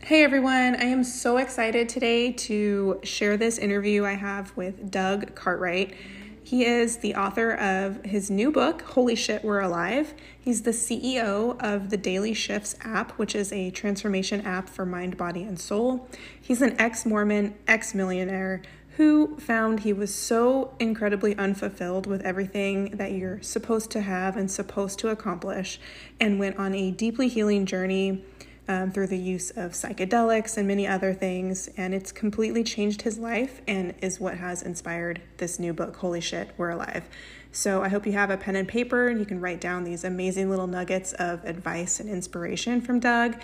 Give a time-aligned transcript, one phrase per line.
[0.00, 5.34] Hey everyone, I am so excited today to share this interview I have with Doug
[5.34, 5.94] Cartwright.
[6.42, 10.14] He is the author of his new book, Holy Shit, We're Alive.
[10.40, 15.18] He's the CEO of the Daily Shifts app, which is a transformation app for mind,
[15.18, 16.08] body, and soul.
[16.40, 18.62] He's an ex Mormon, ex millionaire
[18.96, 24.50] who found he was so incredibly unfulfilled with everything that you're supposed to have and
[24.50, 25.78] supposed to accomplish,
[26.18, 28.24] and went on a deeply healing journey
[28.68, 31.68] um, through the use of psychedelics and many other things.
[31.76, 36.20] And it's completely changed his life and is what has inspired this new book, Holy
[36.20, 37.08] Shit, We're Alive.
[37.50, 40.04] So I hope you have a pen and paper and you can write down these
[40.04, 43.40] amazing little nuggets of advice and inspiration from Doug.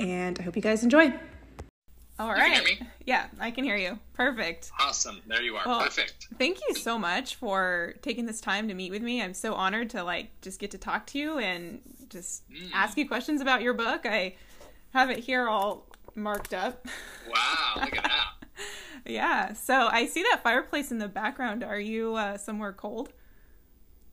[0.00, 1.12] And I hope you guys enjoy.
[2.18, 2.80] All right.
[3.04, 3.98] Yeah, I can hear you.
[4.14, 4.70] Perfect.
[4.80, 5.20] Awesome.
[5.26, 5.62] There you are.
[5.66, 6.28] Well, Perfect.
[6.38, 9.22] Thank you so much for taking this time to meet with me.
[9.22, 12.70] I'm so honored to like just get to talk to you and just mm.
[12.72, 14.02] ask you questions about your book.
[14.04, 14.34] I
[14.92, 16.86] have it here all marked up.
[17.28, 18.62] Wow, look at that.
[19.06, 19.52] yeah.
[19.54, 21.62] So I see that fireplace in the background.
[21.62, 23.12] Are you uh, somewhere cold?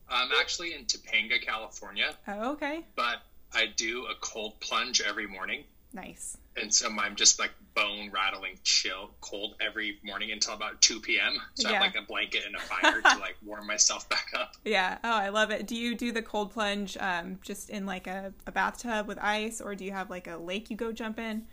[0.09, 2.15] I'm actually in Topanga, California.
[2.27, 2.85] Oh, okay.
[2.95, 3.21] But
[3.53, 5.63] I do a cold plunge every morning.
[5.93, 6.37] Nice.
[6.59, 11.37] And so I'm just like bone rattling chill cold every morning until about 2 p.m.
[11.55, 11.79] So yeah.
[11.79, 14.53] I have like a blanket and a fire to like warm myself back up.
[14.65, 14.97] Yeah.
[15.03, 15.67] Oh, I love it.
[15.67, 19.61] Do you do the cold plunge um, just in like a, a bathtub with ice
[19.61, 21.45] or do you have like a lake you go jump in?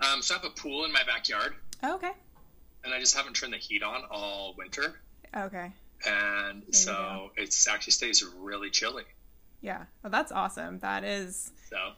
[0.00, 1.54] Um, so I have a pool in my backyard.
[1.82, 2.12] Oh, okay.
[2.84, 5.00] And I just haven't turned the heat on all winter.
[5.36, 5.72] Okay.
[6.06, 9.04] And there so it actually stays really chilly.
[9.60, 9.84] Yeah.
[10.02, 10.80] Well, that's awesome.
[10.80, 11.52] That is.
[11.70, 11.92] So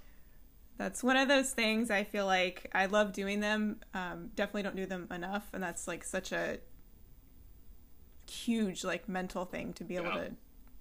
[0.77, 3.80] that's one of those things I feel like I love doing them.
[3.92, 6.58] Um, definitely don't do them enough, and that's like such a
[8.28, 10.25] huge like mental thing to be able yeah.
[10.25, 10.30] to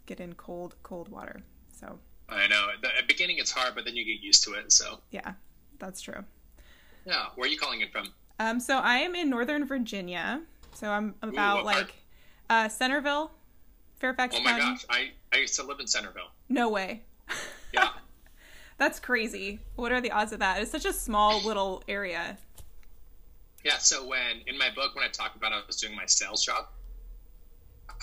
[0.05, 1.41] get in cold cold water.
[1.71, 1.99] So
[2.30, 4.71] I know at the beginning it's hard, but then you get used to it.
[4.71, 5.33] So yeah,
[5.80, 6.23] that's true.
[7.05, 8.14] Yeah, where are you calling it from?
[8.39, 10.41] Um, so I am in Northern Virginia.
[10.73, 11.94] So I'm about Ooh, like
[12.49, 13.31] uh, Centerville,
[13.99, 14.36] Fairfax.
[14.36, 14.64] Oh my County.
[14.64, 16.32] gosh, I I used to live in Centerville.
[16.49, 17.03] No way.
[17.73, 17.89] Yeah.
[18.83, 19.61] That's crazy.
[19.77, 20.61] What are the odds of that?
[20.61, 22.38] It's such a small little area.
[23.64, 26.44] Yeah, so when in my book when I talk about I was doing my sales
[26.44, 26.66] job,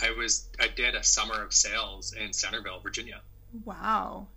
[0.02, 3.20] I was I did a summer of sales in Centerville, Virginia.
[3.66, 4.28] Wow.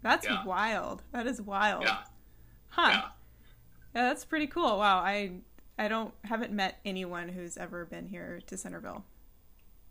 [0.00, 0.42] That's yeah.
[0.46, 1.02] wild.
[1.12, 1.82] That is wild.
[1.82, 1.98] Yeah.
[2.70, 2.88] Huh.
[2.88, 3.02] Yeah.
[3.94, 4.78] yeah, that's pretty cool.
[4.78, 5.32] Wow, I
[5.78, 9.04] I don't haven't met anyone who's ever been here to Centerville.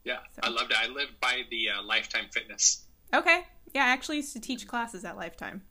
[0.04, 0.40] Yeah, so.
[0.42, 0.78] I loved it.
[0.82, 2.88] I lived by the uh, Lifetime Fitness.
[3.14, 3.46] Okay.
[3.76, 5.62] Yeah, I actually used to teach classes at Lifetime.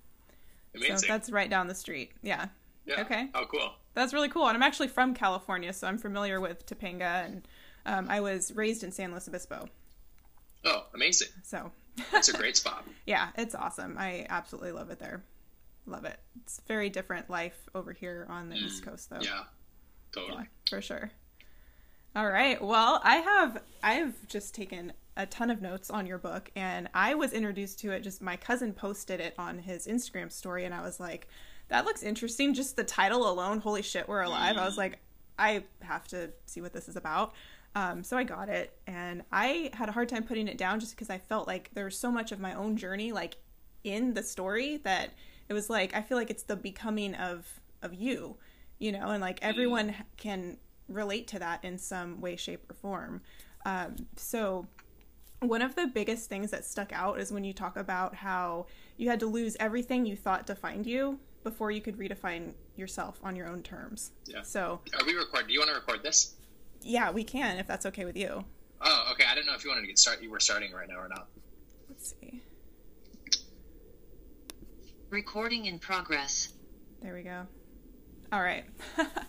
[0.74, 0.98] Amazing.
[0.98, 2.12] So that's right down the street.
[2.22, 2.46] Yeah.
[2.86, 3.00] Yeah.
[3.02, 3.28] Okay.
[3.34, 3.72] Oh, cool.
[3.94, 4.46] That's really cool.
[4.46, 7.48] And I'm actually from California, so I'm familiar with Topanga, and
[7.86, 9.68] um, I was raised in San Luis Obispo.
[10.64, 11.28] Oh, amazing.
[11.42, 11.72] So
[12.12, 12.84] that's a great spot.
[13.06, 13.96] yeah, it's awesome.
[13.98, 15.22] I absolutely love it there.
[15.86, 16.18] Love it.
[16.42, 19.20] It's very different life over here on the mm, East Coast, though.
[19.20, 19.44] Yeah,
[20.12, 20.42] totally.
[20.42, 21.10] Yeah, for sure.
[22.14, 22.60] All right.
[22.60, 27.14] Well, I have I've just taken a ton of notes on your book and I
[27.14, 30.82] was introduced to it just my cousin posted it on his Instagram story and I
[30.82, 31.28] was like
[31.68, 34.56] that looks interesting just the title alone holy shit we're alive.
[34.56, 34.98] I was like
[35.38, 37.32] I have to see what this is about.
[37.74, 40.92] Um, so I got it and I had a hard time putting it down just
[40.92, 43.36] because I felt like there was so much of my own journey like
[43.84, 45.10] in the story that
[45.48, 48.36] it was like I feel like it's the becoming of of you
[48.78, 50.56] you know and like everyone can
[50.90, 53.22] relate to that in some way shape or form.
[53.64, 54.66] Um, so
[55.40, 59.08] one of the biggest things that stuck out is when you talk about how you
[59.08, 63.48] had to lose everything you thought defined you before you could redefine yourself on your
[63.48, 64.12] own terms.
[64.26, 64.42] Yeah.
[64.42, 65.48] So are we recording?
[65.48, 66.34] Do you want to record this?
[66.82, 68.44] Yeah, we can if that's okay with you.
[68.82, 69.24] Oh, okay.
[69.30, 70.22] I didn't know if you wanted to get started.
[70.22, 71.28] You were starting right now or not.
[71.88, 72.42] Let's see.
[75.08, 76.52] Recording in progress.
[77.02, 77.46] There we go.
[78.32, 78.64] All right.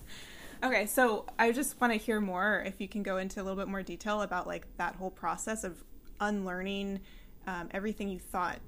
[0.63, 3.57] okay, so I just want to hear more if you can go into a little
[3.57, 5.83] bit more detail about like that whole process of
[6.21, 7.01] unlearning
[7.47, 8.59] um, everything you thought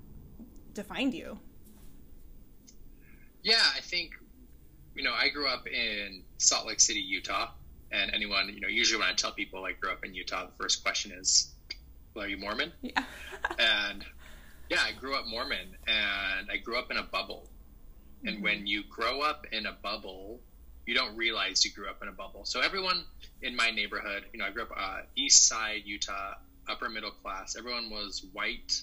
[0.73, 1.39] defined you?
[3.43, 4.11] Yeah, I think,
[4.95, 7.51] you know, I grew up in Salt Lake City, Utah.
[7.91, 10.63] And anyone, you know, usually when I tell people I grew up in Utah, the
[10.63, 11.53] first question is,
[12.13, 12.71] well, are you Mormon?
[12.81, 13.03] Yeah.
[13.59, 14.03] and
[14.69, 17.47] yeah, I grew up Mormon and I grew up in a bubble.
[18.25, 18.43] And mm-hmm.
[18.43, 20.39] when you grow up in a bubble,
[20.85, 22.45] you don't realize you grew up in a bubble.
[22.45, 23.03] So everyone
[23.41, 26.35] in my neighborhood, you know, I grew up uh, East Side, Utah,
[26.69, 27.55] upper middle class.
[27.57, 28.81] Everyone was white.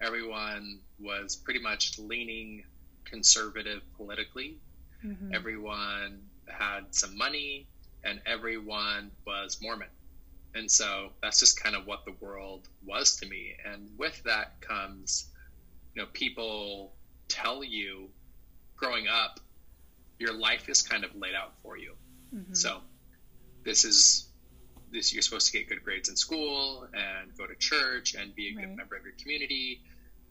[0.00, 2.64] Everyone was pretty much leaning
[3.04, 4.58] conservative politically.
[5.04, 5.34] Mm-hmm.
[5.34, 7.66] Everyone had some money,
[8.04, 9.88] and everyone was Mormon.
[10.54, 13.54] And so that's just kind of what the world was to me.
[13.64, 15.26] And with that comes,
[15.94, 16.94] you know, people
[17.28, 18.08] tell you
[18.76, 19.40] growing up
[20.18, 21.92] your life is kind of laid out for you.
[22.34, 22.54] Mm-hmm.
[22.54, 22.80] So
[23.64, 24.25] this is
[24.96, 28.52] this you're supposed to get good grades in school and go to church and be
[28.52, 28.66] a right.
[28.66, 29.80] good member of your community.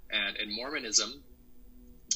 [0.10, 1.24] And in Mormonism,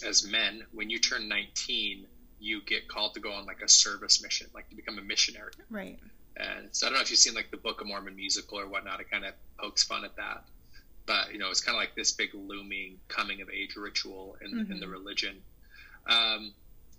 [0.05, 2.05] as men, when you turn 19,
[2.39, 5.51] you get called to go on like a service mission, like to become a missionary.
[5.69, 5.99] Right.
[6.37, 8.67] And so I don't know if you've seen like the Book of Mormon musical or
[8.67, 8.99] whatnot.
[9.01, 10.45] It kind of pokes fun at that.
[11.05, 14.53] But you know, it's kind of like this big looming coming of age ritual in,
[14.53, 14.71] mm-hmm.
[14.71, 15.41] in the religion.
[16.07, 16.53] Um,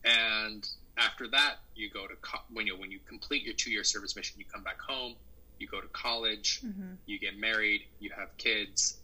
[0.04, 3.84] and after that, you go to co- when you when you complete your two year
[3.84, 5.14] service mission, you come back home.
[5.60, 6.60] You go to college.
[6.64, 6.94] Mm-hmm.
[7.06, 7.82] You get married.
[8.00, 8.98] You have kids.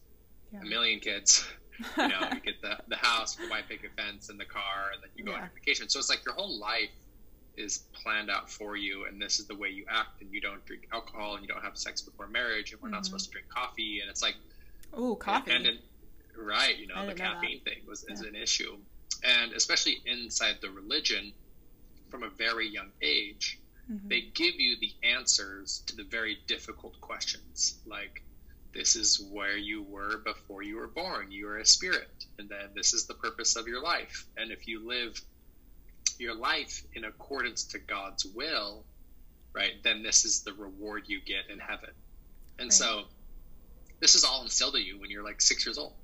[0.52, 0.60] Yeah.
[0.60, 1.46] A million kids.
[1.98, 5.02] you know, you get the, the house, the white picket fence, and the car, and
[5.02, 5.42] then you go yeah.
[5.42, 5.88] on vacation.
[5.88, 6.90] So it's like your whole life
[7.56, 10.64] is planned out for you, and this is the way you act, and you don't
[10.66, 12.96] drink alcohol, and you don't have sex before marriage, and we're mm-hmm.
[12.96, 14.36] not supposed to drink coffee, and it's like,
[14.94, 15.78] oh, coffee, and, and,
[16.36, 18.14] right, you know, the caffeine thing was yeah.
[18.14, 18.76] is an issue,
[19.24, 21.32] and especially inside the religion,
[22.10, 23.58] from a very young age,
[23.90, 24.08] mm-hmm.
[24.08, 28.22] they give you the answers to the very difficult questions, like
[28.74, 31.32] this is where you were before you were born.
[31.32, 34.26] You are a spirit, and then this is the purpose of your life.
[34.36, 35.20] And if you live
[36.18, 38.84] your life in accordance to God's will,
[39.52, 41.90] right, then this is the reward you get in heaven.
[42.58, 42.72] And right.
[42.72, 43.04] so
[44.00, 45.94] this is all instilled in you when you're like six years old.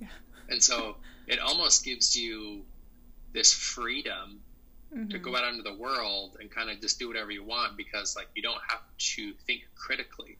[0.00, 0.08] Yeah.
[0.48, 2.64] And so it almost gives you
[3.32, 4.40] this freedom
[4.94, 5.08] mm-hmm.
[5.08, 8.16] to go out into the world and kind of just do whatever you want because
[8.16, 10.38] like you don't have to think critically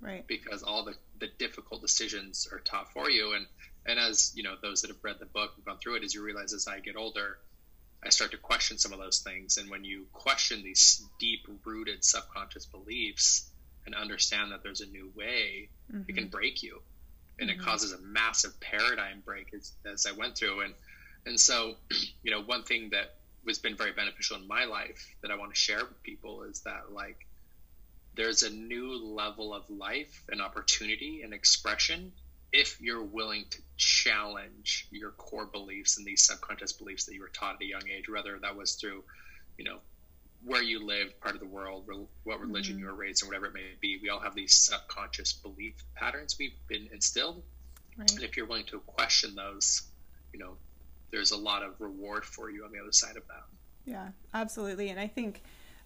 [0.00, 3.46] right because all the, the difficult decisions are taught for you and
[3.86, 6.14] and as you know those that have read the book and gone through it as
[6.14, 7.38] you realize as i get older
[8.04, 12.04] i start to question some of those things and when you question these deep rooted
[12.04, 13.48] subconscious beliefs
[13.86, 16.02] and understand that there's a new way mm-hmm.
[16.08, 16.80] it can break you
[17.38, 17.60] and mm-hmm.
[17.60, 20.74] it causes a massive paradigm break as, as i went through and
[21.26, 21.74] and so
[22.22, 23.14] you know one thing that
[23.46, 26.60] has been very beneficial in my life that i want to share with people is
[26.60, 27.26] that like
[28.14, 32.12] there's a new level of life and opportunity and expression
[32.52, 37.28] if you're willing to challenge your core beliefs and these subconscious beliefs that you were
[37.28, 39.02] taught at a young age, whether that was through,
[39.56, 39.78] you know,
[40.44, 41.88] where you lived, part of the world,
[42.24, 42.84] what religion mm-hmm.
[42.84, 43.98] you were raised in, whatever it may be.
[44.02, 47.42] We all have these subconscious belief patterns we've been instilled.
[47.96, 48.10] Right.
[48.12, 49.82] And if you're willing to question those,
[50.32, 50.56] you know,
[51.12, 53.44] there's a lot of reward for you on the other side of that.
[53.84, 54.88] Yeah, absolutely.
[54.88, 55.42] And I think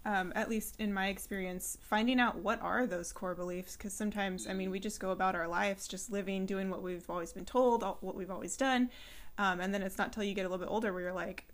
[0.06, 3.76] um, at least in my experience, finding out what are those core beliefs.
[3.76, 7.10] Because sometimes, I mean, we just go about our lives just living, doing what we've
[7.10, 8.90] always been told, what we've always done.
[9.36, 11.44] Um, and then it's not till you get a little bit older where you're like,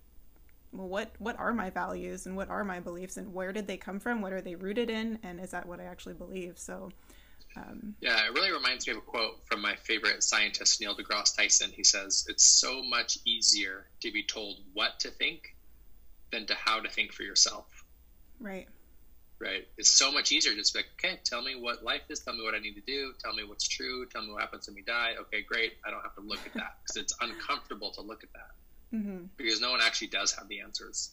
[0.71, 3.77] well, what what are my values and what are my beliefs and where did they
[3.79, 4.21] come from?
[4.21, 5.19] What are they rooted in?
[5.23, 6.59] And is that what I actually believe?
[6.59, 6.91] So.
[7.57, 11.37] Um, yeah, it really reminds me of a quote from my favorite scientist, Neil deGrasse
[11.37, 11.71] Tyson.
[11.71, 15.55] He says, It's so much easier to be told what to think
[16.31, 17.67] than to how to think for yourself.
[18.41, 18.69] Right.
[19.39, 19.67] Right.
[19.77, 22.21] It's so much easier to just be like, okay, tell me what life is.
[22.21, 23.13] Tell me what I need to do.
[23.23, 24.07] Tell me what's true.
[24.07, 25.15] Tell me what happens when we die.
[25.21, 25.73] Okay, great.
[25.85, 29.25] I don't have to look at that because it's uncomfortable to look at that mm-hmm.
[29.37, 31.11] because no one actually does have the answers.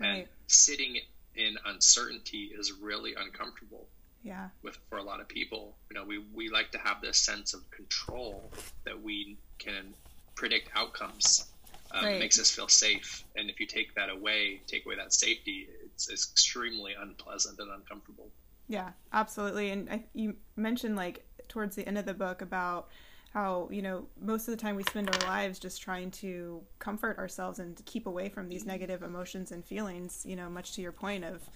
[0.00, 0.08] Right.
[0.08, 0.96] And sitting
[1.34, 3.88] in uncertainty is really uncomfortable.
[4.22, 4.48] Yeah.
[4.62, 7.54] With for a lot of people, you know, we we like to have this sense
[7.54, 8.50] of control
[8.84, 9.94] that we can
[10.34, 11.46] predict outcomes
[11.92, 12.18] um, right.
[12.18, 13.24] makes us feel safe.
[13.36, 17.70] And if you take that away, take away that safety, it's, it's extremely unpleasant and
[17.70, 18.28] uncomfortable.
[18.68, 19.70] Yeah, absolutely.
[19.70, 22.88] And I, you mentioned like towards the end of the book about
[23.32, 27.18] how you know most of the time we spend our lives just trying to comfort
[27.18, 30.24] ourselves and keep away from these negative emotions and feelings.
[30.26, 31.48] You know, much to your point of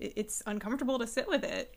[0.00, 1.74] it's uncomfortable to sit with it.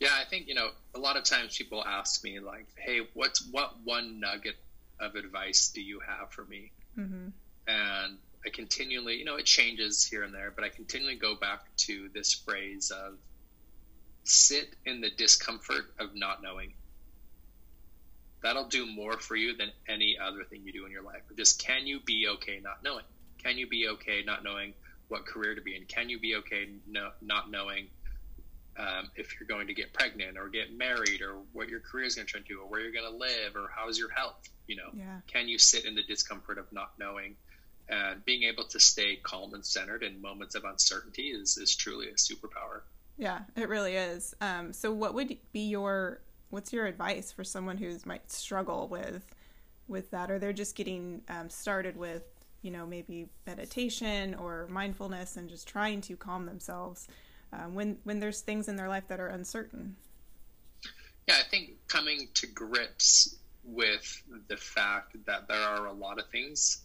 [0.00, 3.46] Yeah, I think you know a lot of times people ask me like, "Hey, what's
[3.50, 4.56] what one nugget
[5.00, 6.72] of advice do you have for me?
[6.98, 7.28] Mm-hmm.
[7.66, 11.74] And I continually, you know, it changes here and there, but I continually go back
[11.78, 13.14] to this phrase of
[14.24, 16.74] sit in the discomfort of not knowing.
[18.42, 21.22] That'll do more for you than any other thing you do in your life.
[21.36, 23.04] Just can you be okay not knowing?
[23.42, 24.74] Can you be okay not knowing
[25.08, 25.84] what career to be in?
[25.84, 27.88] Can you be okay no, not knowing
[28.76, 32.14] um, if you're going to get pregnant or get married or what your career is
[32.16, 34.76] going to turn to or where you're going to live or how's your health you
[34.76, 34.88] know?
[34.94, 35.20] Yeah.
[35.26, 37.36] can you sit in the discomfort of not knowing?
[37.88, 42.08] And being able to stay calm and centered in moments of uncertainty is, is truly
[42.08, 42.82] a superpower.
[43.18, 44.34] Yeah it really is.
[44.40, 46.20] Um, so what would be your
[46.50, 49.24] what's your advice for someone who might struggle with
[49.86, 50.30] with that?
[50.30, 52.22] Or they're just getting um, started with
[52.64, 57.06] you know maybe meditation or mindfulness and just trying to calm themselves
[57.52, 59.96] um, when when there's things in their life that are uncertain.
[61.28, 66.28] Yeah, I think coming to grips with the fact that there are a lot of
[66.30, 66.82] things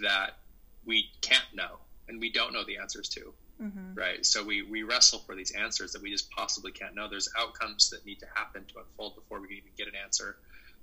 [0.00, 0.38] that
[0.84, 3.32] we can't know and we don't know the answers to.
[3.62, 3.94] Mm-hmm.
[3.94, 4.24] Right.
[4.24, 7.08] So we, we wrestle for these answers that we just possibly can't know.
[7.08, 10.36] There's outcomes that need to happen to unfold before we can even get an answer.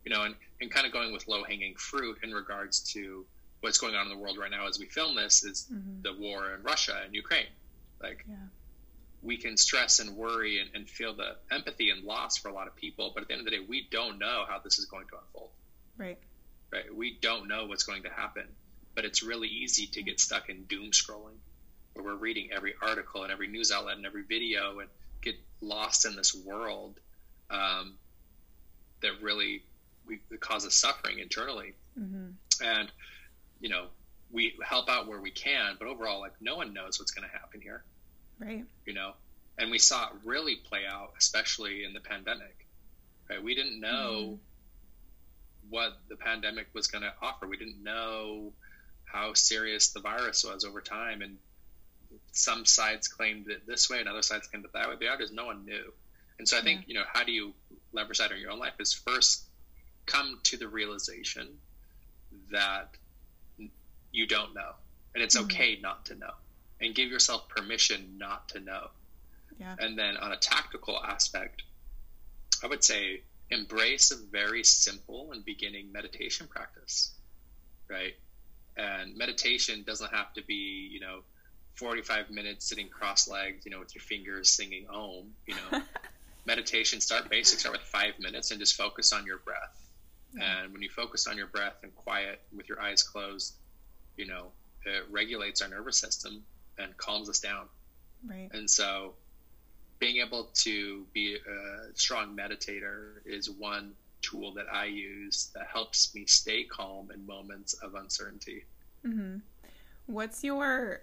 [0.05, 3.25] You know, and, and kind of going with low hanging fruit in regards to
[3.63, 6.01] what's going on in the world right now as we film this is mm-hmm.
[6.01, 7.47] the war in Russia and Ukraine.
[8.01, 8.35] Like yeah.
[9.21, 12.67] we can stress and worry and, and feel the empathy and loss for a lot
[12.67, 14.85] of people, but at the end of the day, we don't know how this is
[14.85, 15.51] going to unfold.
[15.97, 16.17] Right.
[16.73, 16.93] Right.
[16.93, 18.43] We don't know what's going to happen,
[18.95, 21.37] but it's really easy to get stuck in doom scrolling
[21.93, 24.89] where we're reading every article and every news outlet and every video and
[25.21, 26.99] get lost in this world
[27.49, 27.93] um,
[29.01, 29.63] that really
[30.05, 31.75] we, causes suffering internally.
[31.97, 32.65] Mm-hmm.
[32.65, 32.91] And,
[33.63, 33.85] you know,
[34.29, 37.33] we help out where we can, but overall, like, no one knows what's going to
[37.33, 37.81] happen here.
[38.37, 38.65] Right.
[38.85, 39.13] You know,
[39.57, 42.67] and we saw it really play out, especially in the pandemic.
[43.29, 43.41] Right.
[43.41, 45.69] We didn't know mm-hmm.
[45.69, 47.47] what the pandemic was going to offer.
[47.47, 48.51] We didn't know
[49.05, 51.21] how serious the virus was over time.
[51.21, 51.37] And
[52.33, 54.95] some sides claimed it this way and other sides claimed it that way.
[54.99, 55.93] The others, no one knew.
[56.37, 56.85] And so I think, yeah.
[56.87, 57.53] you know, how do you
[57.93, 59.43] leverage that in your own life is first
[60.05, 61.47] come to the realization
[62.51, 62.89] that
[64.13, 64.71] you don't know.
[65.13, 65.45] And it's mm-hmm.
[65.45, 66.31] okay not to know.
[66.79, 68.87] And give yourself permission not to know.
[69.59, 69.75] Yeah.
[69.79, 71.63] And then on a tactical aspect,
[72.63, 77.11] I would say embrace a very simple and beginning meditation practice.
[77.89, 78.13] Right?
[78.77, 81.19] And meditation doesn't have to be, you know,
[81.75, 85.81] 45 minutes sitting cross-legged, you know, with your fingers singing Om, you know,
[86.45, 89.83] meditation, start basic, start with five minutes and just focus on your breath.
[90.39, 93.53] And when you focus on your breath and quiet with your eyes closed,
[94.17, 94.51] you know,
[94.85, 96.43] it regulates our nervous system
[96.77, 97.67] and calms us down.
[98.25, 98.49] Right.
[98.53, 99.13] And so
[99.99, 106.13] being able to be a strong meditator is one tool that I use that helps
[106.15, 108.63] me stay calm in moments of uncertainty.
[109.05, 109.37] Mm-hmm.
[110.07, 111.01] What's your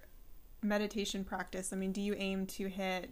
[0.63, 1.73] meditation practice?
[1.73, 3.11] I mean, do you aim to hit,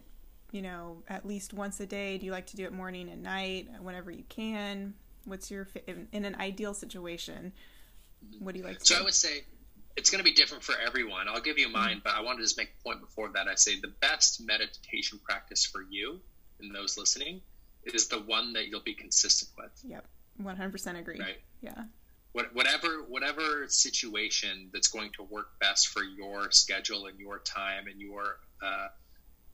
[0.51, 2.17] you know, at least once a day?
[2.17, 4.93] Do you like to do it morning and night, whenever you can?
[5.25, 7.53] What's your in, in an ideal situation?
[8.39, 8.83] What do you like?
[8.83, 9.01] so do?
[9.01, 9.43] I would say
[9.99, 11.27] it's going to be different for everyone.
[11.27, 11.99] I'll give you mine, mm-hmm.
[12.03, 13.47] but I wanted to just make a point before that.
[13.47, 16.19] I say the best meditation practice for you
[16.59, 17.41] and those listening
[17.85, 19.71] is the one that you'll be consistent with.
[19.83, 20.05] Yep,
[20.37, 21.19] one hundred percent agree.
[21.19, 21.37] Right.
[21.61, 21.83] Yeah
[22.53, 27.99] whatever whatever situation that's going to work best for your schedule and your time and
[27.99, 28.87] your uh,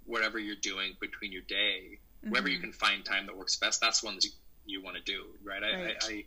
[0.06, 2.32] whatever you're doing between your day, mm-hmm.
[2.32, 2.66] wherever you mm-hmm.
[2.66, 4.32] can find time that works best, that's one that you,
[4.66, 5.62] you want to do, right?
[5.62, 5.74] right.
[5.74, 6.24] I, I, I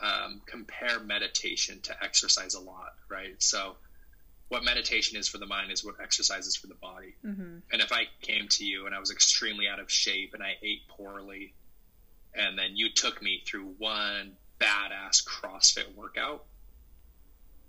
[0.00, 3.34] um, compare meditation to exercise a lot, right?
[3.38, 3.76] So,
[4.48, 7.14] what meditation is for the mind is what exercise is for the body.
[7.24, 7.58] Mm-hmm.
[7.72, 10.56] And if I came to you and I was extremely out of shape and I
[10.62, 11.54] ate poorly,
[12.34, 16.44] and then you took me through one badass CrossFit workout,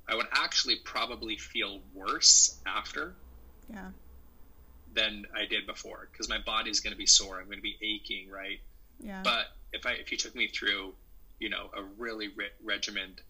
[0.07, 3.15] I would actually probably feel worse after.
[3.69, 3.89] Yeah.
[4.93, 7.39] Than I did before because my body's going to be sore.
[7.39, 8.59] I'm going to be aching, right?
[9.00, 9.21] Yeah.
[9.23, 10.93] But if I if you took me through,
[11.41, 13.21] you know, a really re- regimented,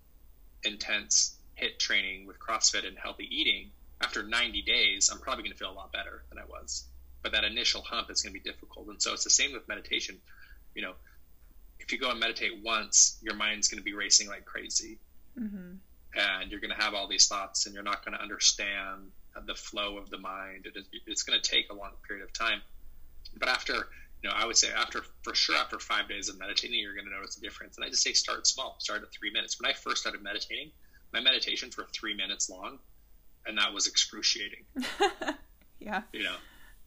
[0.63, 5.58] intense HIIT training with CrossFit and healthy eating, after 90 days, I'm probably going to
[5.58, 6.84] feel a lot better than I was.
[7.24, 9.68] But that initial hump is going to be difficult, and so it's the same with
[9.68, 10.18] meditation.
[10.75, 10.94] You know,
[11.80, 15.00] if you go and meditate once, your mind's going to be racing like crazy.
[15.39, 15.75] Mm-hmm.
[16.13, 19.12] And you're going to have all these thoughts, and you're not going to understand
[19.46, 20.65] the flow of the mind.
[20.65, 22.62] It is, it's going to take a long period of time.
[23.38, 23.88] But after,
[24.24, 27.06] you know, I would say after, for sure, after five days of meditating, you're going
[27.06, 27.78] to notice a difference.
[27.78, 29.60] And I just say start small, start at three minutes.
[29.60, 30.72] When I first started meditating,
[31.12, 32.80] my meditations were three minutes long,
[33.46, 34.66] and that was excruciating.
[35.80, 36.04] yeah.
[36.13, 36.36] You know,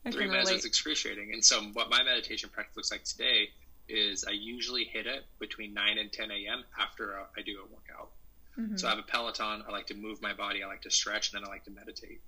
[0.07, 0.59] I three minutes relate.
[0.59, 1.33] was excruciating.
[1.33, 3.49] And so, what my meditation practice looks like today
[3.89, 6.65] is I usually hit it between 9 and 10 a.m.
[6.81, 8.11] after I do a workout.
[8.59, 8.77] Mm-hmm.
[8.77, 9.65] So I have a Peloton.
[9.69, 10.63] I like to move my body.
[10.63, 12.21] I like to stretch, and then I like to meditate.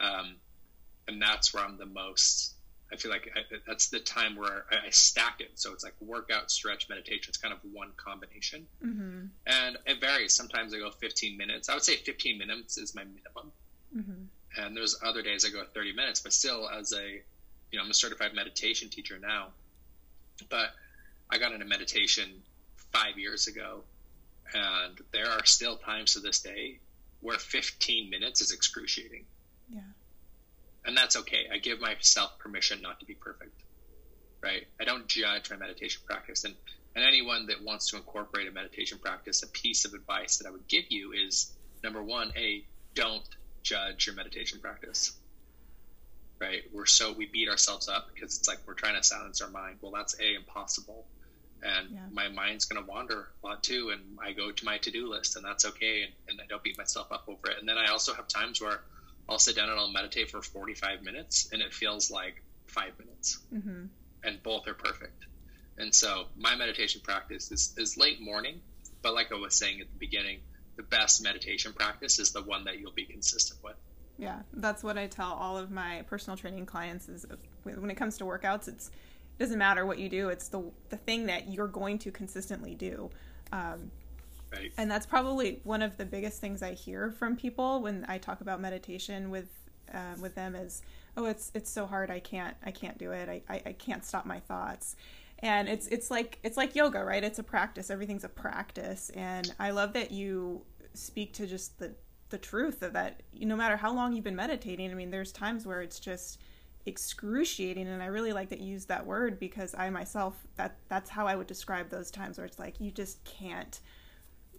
[0.00, 0.36] Um,
[1.06, 2.53] and that's where I'm the most.
[2.94, 5.50] I feel like I, that's the time where I, I, stack it.
[5.56, 7.24] So it's like workout, stretch, meditation.
[7.28, 8.66] It's kind of one combination.
[8.84, 9.26] Mm-hmm.
[9.46, 10.32] And it varies.
[10.32, 11.68] Sometimes I go 15 minutes.
[11.68, 13.52] I would say 15 minutes is my minimum.
[13.96, 14.62] Mm-hmm.
[14.62, 16.20] And there's other days I go 30 minutes.
[16.20, 17.04] But still, as a,
[17.72, 19.48] you know, I'm a certified meditation teacher now.
[20.48, 20.70] But
[21.30, 22.42] I got into meditation
[22.92, 23.82] five years ago,
[24.54, 26.78] and there are still times to this day
[27.20, 29.24] where 15 minutes is excruciating.
[30.84, 31.48] And that's okay.
[31.52, 33.62] I give myself permission not to be perfect.
[34.42, 34.66] Right?
[34.80, 36.44] I don't judge my meditation practice.
[36.44, 36.54] And,
[36.94, 40.50] and anyone that wants to incorporate a meditation practice, a piece of advice that I
[40.50, 42.64] would give you is number one, a
[42.94, 43.26] don't
[43.62, 45.14] judge your meditation practice
[46.40, 46.62] right?
[46.72, 49.76] We're so we beat ourselves up because it's like we're trying to silence our mind.
[49.80, 51.06] Well, that's a impossible,
[51.62, 52.00] and yeah.
[52.12, 53.90] my mind's going to wander a lot too.
[53.92, 56.62] And I go to my to do list, and that's okay, and, and I don't
[56.62, 57.58] beat myself up over it.
[57.58, 58.82] And then I also have times where
[59.28, 63.38] I'll sit down and I'll meditate for 45 minutes and it feels like five minutes.
[63.52, 63.86] Mm-hmm.
[64.24, 65.26] And both are perfect.
[65.76, 68.60] And so my meditation practice is, is late morning,
[69.02, 70.40] but like I was saying at the beginning,
[70.76, 73.76] the best meditation practice is the one that you'll be consistent with.
[74.18, 77.26] Yeah, that's what I tell all of my personal training clients is
[77.64, 80.96] when it comes to workouts, it's it doesn't matter what you do, it's the the
[80.96, 83.10] thing that you're going to consistently do.
[83.52, 83.90] Um,
[84.54, 84.72] Right.
[84.76, 88.40] and that's probably one of the biggest things I hear from people when I talk
[88.40, 89.48] about meditation with
[89.92, 90.82] uh, with them is,
[91.16, 92.10] oh, it's it's so hard.
[92.10, 93.28] I can't I can't do it.
[93.28, 94.96] I, I, I can't stop my thoughts.
[95.40, 97.22] And it's it's like it's like yoga, right?
[97.22, 97.90] It's a practice.
[97.90, 99.10] Everything's a practice.
[99.14, 100.62] And I love that you
[100.94, 101.94] speak to just the
[102.30, 103.22] the truth of that.
[103.40, 106.40] No matter how long you've been meditating, I mean, there's times where it's just
[106.86, 111.08] excruciating and i really like that you use that word because i myself that that's
[111.08, 113.80] how i would describe those times where it's like you just can't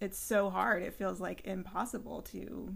[0.00, 0.82] it's so hard.
[0.82, 2.74] It feels like impossible to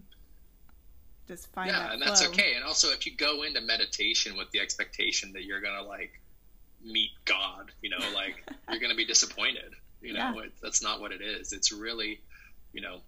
[1.28, 2.30] just find yeah, that and that's flow.
[2.32, 2.54] okay.
[2.54, 6.20] And also, if you go into meditation with the expectation that you're gonna like
[6.82, 9.72] meet God, you know, like you're gonna be disappointed.
[10.02, 10.44] You know, Yeah.
[10.44, 11.52] it, that's not what it is.
[11.52, 12.20] It's really,
[12.72, 13.00] you know,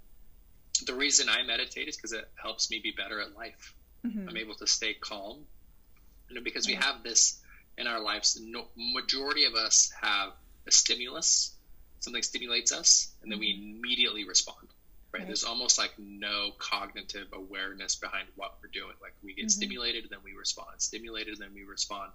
[0.86, 3.74] the reason I meditate is because it helps me be better at life.
[4.06, 4.28] Mhm.
[4.28, 5.46] I'm able to stay calm,
[6.28, 7.40] you know, because we have this
[7.78, 8.38] in our lives.
[8.40, 10.32] No, majority of us have
[10.66, 11.56] a stimulus,
[12.02, 14.68] something stimulates us, and then we immediately respond.
[15.12, 15.20] Right?
[15.20, 15.26] Right.
[15.26, 18.94] There's almost like no cognitive awareness behind what we're doing.
[19.00, 19.50] Like we get Mhm.
[19.50, 20.80] stimulated, then we respond.
[20.82, 22.12] Stimulated, then we respond.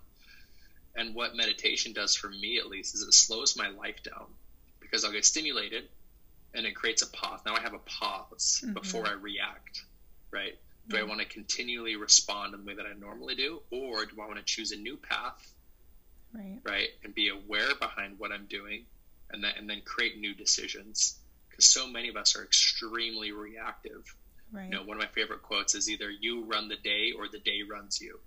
[0.96, 4.34] And what meditation does for me, at least, is it slows my life down
[4.80, 5.88] because I'll get stimulated,
[6.54, 7.40] and it creates a pause.
[7.46, 8.74] Now I have a pause Mhm.
[8.74, 9.86] before I react.
[10.32, 10.60] Right?
[10.90, 14.20] Do I want to continually respond in the way that I normally do, or do
[14.22, 15.54] I want to choose a new path,
[16.34, 16.60] Right.
[16.64, 18.88] right, and be aware behind what I'm doing,
[19.32, 21.18] and then and then create new decisions?
[21.50, 24.16] Because so many of us are extremely reactive.
[24.52, 24.66] Right.
[24.66, 27.40] You know, one of my favorite quotes is either "you run the day" or "the
[27.40, 28.20] day runs you."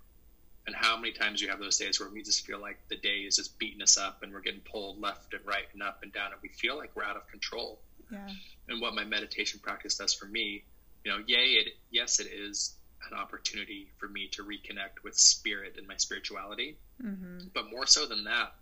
[0.67, 2.95] And how many times do you have those days where we just feel like the
[2.97, 6.03] day is just beating us up, and we're getting pulled left and right and up
[6.03, 7.79] and down, and we feel like we're out of control?
[8.11, 8.27] Yeah.
[8.67, 10.65] and what my meditation practice does for me
[11.05, 12.75] you know yay it yes it is
[13.09, 17.47] an opportunity for me to reconnect with spirit and my spirituality Mm-hmm.
[17.53, 18.53] but more so than that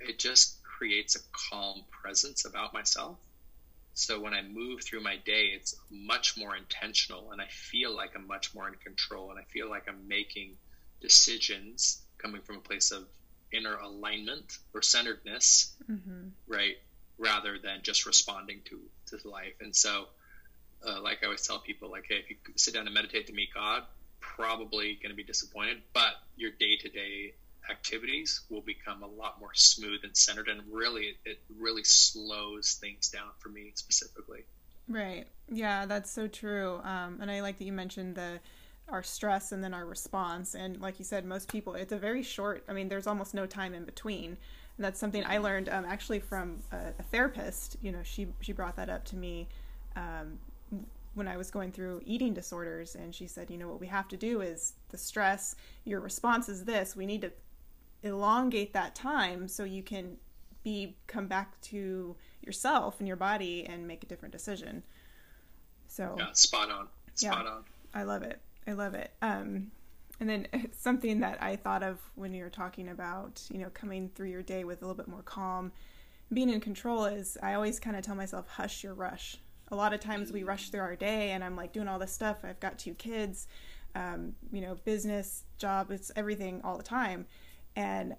[0.00, 3.18] it just creates a calm presence about myself
[3.92, 8.12] so when i move through my day it's much more intentional and i feel like
[8.16, 10.56] i'm much more in control and i feel like i'm making
[11.02, 13.04] decisions coming from a place of
[13.52, 16.28] inner alignment or centeredness Mm-hmm.
[16.46, 16.76] right?
[17.18, 19.54] Rather than just responding to to life.
[19.60, 20.04] And so,
[20.86, 23.32] uh, like I always tell people, like, hey, if you sit down and meditate to
[23.32, 23.82] meet God,
[24.20, 27.34] probably going to be disappointed, but your day to day
[27.70, 33.08] activities will become a lot more smooth and centered, and really, it really slows things
[33.08, 34.44] down for me specifically.
[34.88, 35.26] Right.
[35.48, 36.80] Yeah, that's so true.
[36.82, 38.40] Um, and I like that you mentioned the
[38.88, 40.54] our stress and then our response.
[40.54, 42.64] And like you said, most people, it's a very short.
[42.68, 44.36] I mean, there's almost no time in between.
[44.76, 47.76] And that's something I learned um, actually from a, a therapist.
[47.82, 49.48] You know, she she brought that up to me
[49.96, 50.38] um,
[51.14, 54.08] when I was going through eating disorders, and she said, you know, what we have
[54.08, 55.54] to do is the stress.
[55.84, 56.96] Your response is this.
[56.96, 57.32] We need to
[58.02, 60.16] elongate that time so you can
[60.62, 64.82] be come back to yourself and your body and make a different decision.
[65.88, 67.32] So Yeah, spot on, Yeah.
[67.32, 67.64] spot on.
[67.94, 68.40] I love it.
[68.66, 69.12] I love it.
[69.22, 69.70] Um,
[70.20, 74.10] and then something that I thought of when you were talking about, you know, coming
[74.14, 75.72] through your day with a little bit more calm,
[76.32, 79.36] being in control is I always kind of tell myself, hush your rush.
[79.68, 82.12] A lot of times we rush through our day and I'm like doing all this
[82.12, 82.38] stuff.
[82.44, 83.46] I've got two kids,
[83.94, 87.26] um, you know, business, job, it's everything all the time.
[87.76, 88.16] And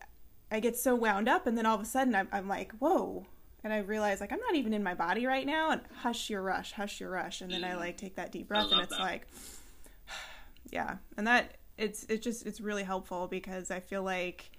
[0.51, 3.25] I get so wound up and then all of a sudden I'm, I'm like, whoa.
[3.63, 6.41] And I realize like I'm not even in my body right now and hush your
[6.41, 7.41] rush, hush your rush.
[7.41, 8.99] And then I like take that deep breath and it's that.
[8.99, 9.27] like,
[10.71, 14.51] yeah and that it's it's just it's really helpful because i feel like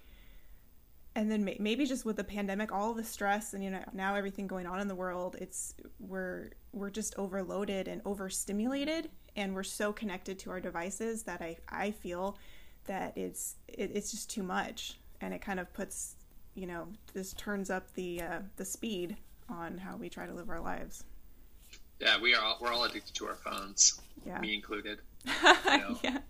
[1.15, 4.15] and then may- maybe just with the pandemic all the stress and you know now
[4.15, 9.63] everything going on in the world it's we're we're just overloaded and overstimulated and we're
[9.63, 12.37] so connected to our devices that i i feel
[12.87, 14.99] that it's it, it's just too much.
[15.21, 16.16] And it kind of puts
[16.55, 19.16] you know this turns up the uh, the speed
[19.49, 21.05] on how we try to live our lives.
[22.01, 24.40] Yeah, we are all, we're all addicted to our phones, yeah.
[24.40, 24.99] me included.
[26.03, 26.18] yeah.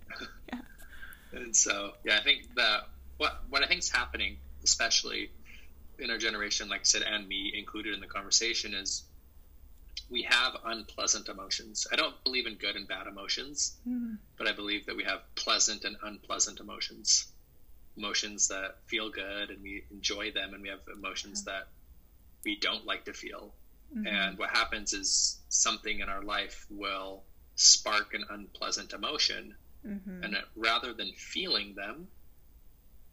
[1.32, 5.30] And so, yeah, I think that what what I think is happening, especially
[5.98, 9.04] in our generation, like I said, and me included in the conversation, is
[10.10, 11.86] we have unpleasant emotions.
[11.92, 14.18] I don't believe in good and bad emotions, Mhm.
[14.36, 17.32] but I believe that we have pleasant and unpleasant emotions.
[17.96, 21.68] Emotions that feel good and we enjoy them, and we have emotions that
[22.44, 23.54] we don't like to feel.
[23.94, 24.06] Mhm.
[24.06, 27.24] And what happens is something in our life will
[27.54, 30.22] spark an unpleasant emotion, Mm-hmm.
[30.22, 32.08] And rather than feeling them,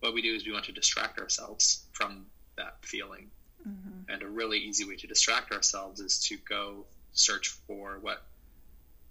[0.02, 3.32] what we do is we want to distract ourselves from that feeling.
[3.68, 4.12] Mm-hmm.
[4.12, 8.24] And a really easy way to distract ourselves is to go search for what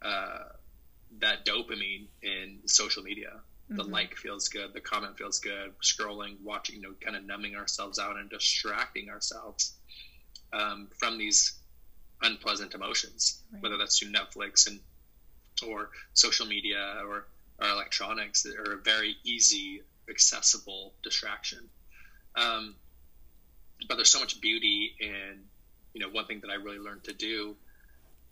[0.03, 0.45] uh,
[1.19, 3.41] that dopamine in social media.
[3.69, 3.91] The Mhm.
[3.91, 7.99] like feels good, the comment feels good, scrolling, watching, you know, kind of numbing ourselves
[7.99, 9.75] out and distracting ourselves
[10.53, 11.53] um, from these
[12.23, 13.63] unpleasant emotions, Right.
[13.63, 14.81] whether that's through Netflix and
[15.67, 17.27] or social media or,
[17.59, 21.69] or electronics that are a very easy, accessible distraction.
[22.37, 22.77] Um,
[23.87, 25.45] but there's so much beauty in,
[25.95, 27.57] you know, one thing that I really learned to do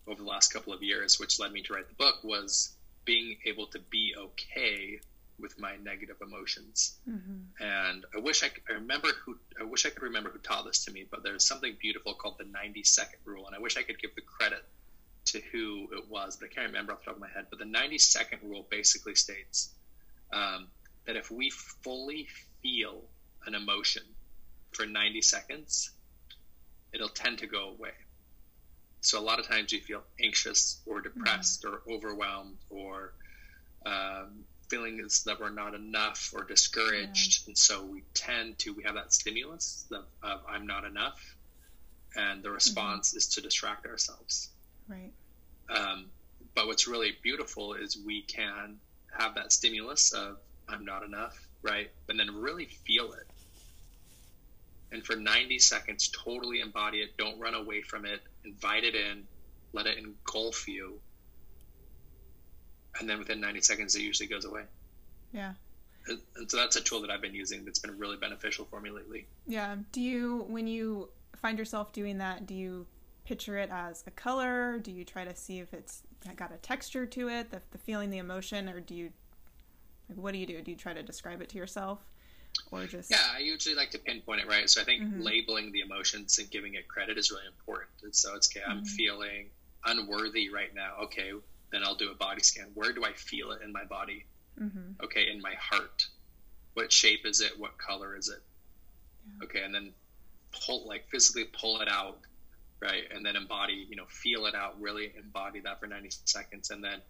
[0.07, 3.37] over the last couple of years, which led me to write the book, was being
[3.45, 4.99] able to be okay
[5.39, 6.97] with my negative emotions.
[7.07, 7.63] Mm-hmm.
[7.63, 10.65] And I wish I could I remember who I wish I could remember who taught
[10.65, 13.77] this to me, but there's something beautiful called the 90 second rule, and I wish
[13.77, 14.63] I could give the credit
[15.25, 17.47] to who it was, but I can't remember off the top of my head.
[17.49, 19.71] But the 90 second rule basically states
[20.31, 20.67] um,
[21.05, 22.27] that if we fully
[22.61, 23.01] feel
[23.45, 24.03] an emotion
[24.71, 25.91] for 90 seconds,
[26.93, 27.91] it'll tend to go away.
[29.01, 33.13] So a lot of times we feel anxious or depressed or overwhelmed or
[33.85, 38.83] um, feeling as that we're not enough or discouraged, and so we tend to we
[38.83, 41.35] have that stimulus of, of I'm not enough,
[42.15, 44.49] and the response is to distract ourselves.
[44.87, 45.11] Right.
[45.69, 46.07] Um,
[46.55, 48.77] but what's really beautiful is we can
[49.17, 51.89] have that stimulus of I'm not enough, right?
[52.09, 53.26] And then really feel it.
[54.91, 57.17] And for 90 seconds, totally embody it.
[57.17, 58.21] Don't run away from it.
[58.45, 59.23] Invite it in.
[59.73, 60.99] Let it engulf you.
[62.99, 64.63] And then within 90 seconds, it usually goes away.
[65.33, 65.53] Yeah.
[66.07, 68.79] And and so that's a tool that I've been using that's been really beneficial for
[68.79, 69.27] me lately.
[69.45, 69.75] Yeah.
[69.91, 72.87] Do you, when you find yourself doing that, do you
[73.25, 74.79] picture it as a color?
[74.79, 76.03] Do you try to see if it's
[76.35, 79.11] got a texture to it, the, the feeling, the emotion, or do you,
[80.09, 80.61] like, what do you do?
[80.61, 81.99] Do you try to describe it to yourself,
[82.71, 83.09] or just?
[83.09, 84.69] Yeah, I usually like to pinpoint it, right?
[84.69, 85.23] So I think Mhm.
[85.23, 87.91] labeling the emotions and giving it credit is really important.
[88.03, 88.87] And so it's okay, I'm Mhm.
[88.87, 89.51] feeling
[89.85, 90.95] unworthy right now.
[91.03, 91.31] Okay,
[91.71, 92.73] then I'll do a body scan.
[92.73, 94.25] Where do I feel it in my body?
[94.59, 95.03] Mm-hmm.
[95.03, 96.07] Okay, in my heart.
[96.73, 97.57] What shape is it?
[97.57, 98.41] What color is it?
[99.25, 99.43] Yeah.
[99.45, 99.93] Okay, and then
[100.51, 102.19] pull, like physically pull it out,
[102.79, 103.09] right?
[103.11, 106.83] And then embody, you know, feel it out, really embody that for 90 seconds, and
[106.83, 107.01] then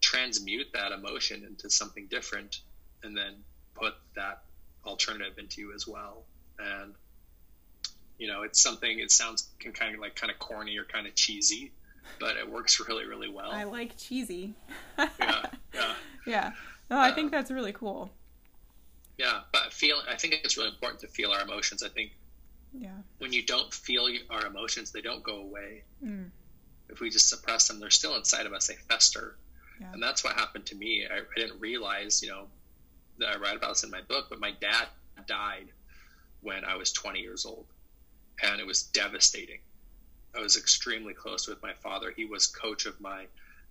[0.00, 2.60] transmute that emotion into something different,
[3.02, 4.44] and then put that
[4.84, 6.24] alternative into you as well.
[6.58, 6.94] And
[8.18, 8.98] you know, it's something.
[8.98, 11.70] It sounds can kind of like kind of corny or kind of cheesy,
[12.18, 13.50] but it works really, really well.
[13.52, 14.54] I like cheesy.
[14.98, 15.08] yeah,
[15.74, 15.94] yeah.
[16.26, 16.52] yeah.
[16.90, 18.10] No, I think that's really cool.
[19.18, 19.98] Yeah, but feel.
[20.08, 21.82] I think it's really important to feel our emotions.
[21.82, 22.12] I think
[22.72, 22.90] Yeah.
[23.18, 25.82] when you don't feel our emotions, they don't go away.
[26.04, 26.30] Mm.
[26.88, 28.66] If we just suppress them, they're still inside of us.
[28.68, 29.36] They fester,
[29.80, 29.92] Yeah.
[29.92, 31.06] and that's what happened to me.
[31.06, 32.46] I, I didn't realize, you know,
[33.18, 34.26] that I write about this in my book.
[34.30, 34.86] But my dad
[35.26, 35.68] died
[36.40, 37.66] when I was 20 years old,
[38.42, 39.60] and it was devastating.
[40.36, 42.12] I was extremely close with my father.
[42.14, 43.26] He was coach of my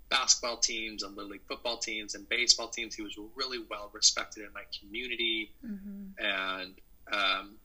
[0.10, 2.95] basketball teams and little league football teams and baseball teams.
[2.95, 6.23] He was really well respected in my community Mm-hmm.
[6.25, 6.73] and
[7.12, 7.55] um,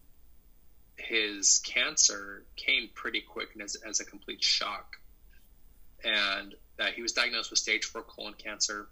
[0.96, 4.96] his cancer came pretty quick and as, as a complete shock.
[6.04, 8.88] And that he was diagnosed with stage four colon cancer.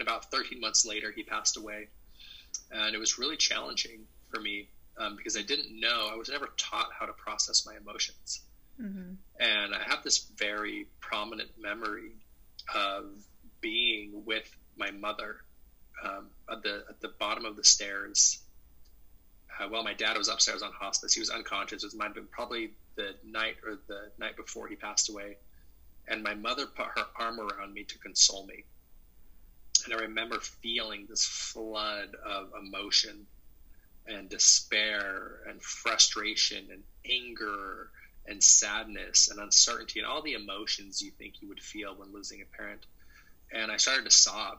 [0.00, 1.88] And about 13 months later, he passed away.
[2.72, 6.48] And it was really challenging for me um, because I didn't know, I was never
[6.56, 8.40] taught how to process my emotions.
[8.80, 9.12] Mm-hmm.
[9.40, 12.12] And I have this very prominent memory
[12.74, 13.04] of
[13.60, 15.36] being with my mother
[16.02, 18.38] um, at the at the bottom of the stairs.
[19.60, 21.12] Uh, well, my dad was upstairs on hospice.
[21.12, 21.84] He was unconscious.
[21.84, 25.36] It might have been probably the night or the night before he passed away.
[26.08, 28.64] And my mother put her arm around me to console me.
[29.84, 33.26] And I remember feeling this flood of emotion
[34.06, 37.90] and despair and frustration and anger
[38.26, 42.40] and sadness and uncertainty and all the emotions you think you would feel when losing
[42.42, 42.86] a parent.
[43.52, 44.58] And I started to sob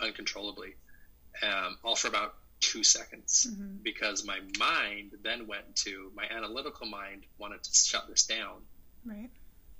[0.00, 0.74] uncontrollably,
[1.42, 3.76] um, all for about two seconds, Mm-hmm.
[3.82, 8.60] because my mind then went to my analytical mind wanted to shut this down
[9.04, 9.30] Right.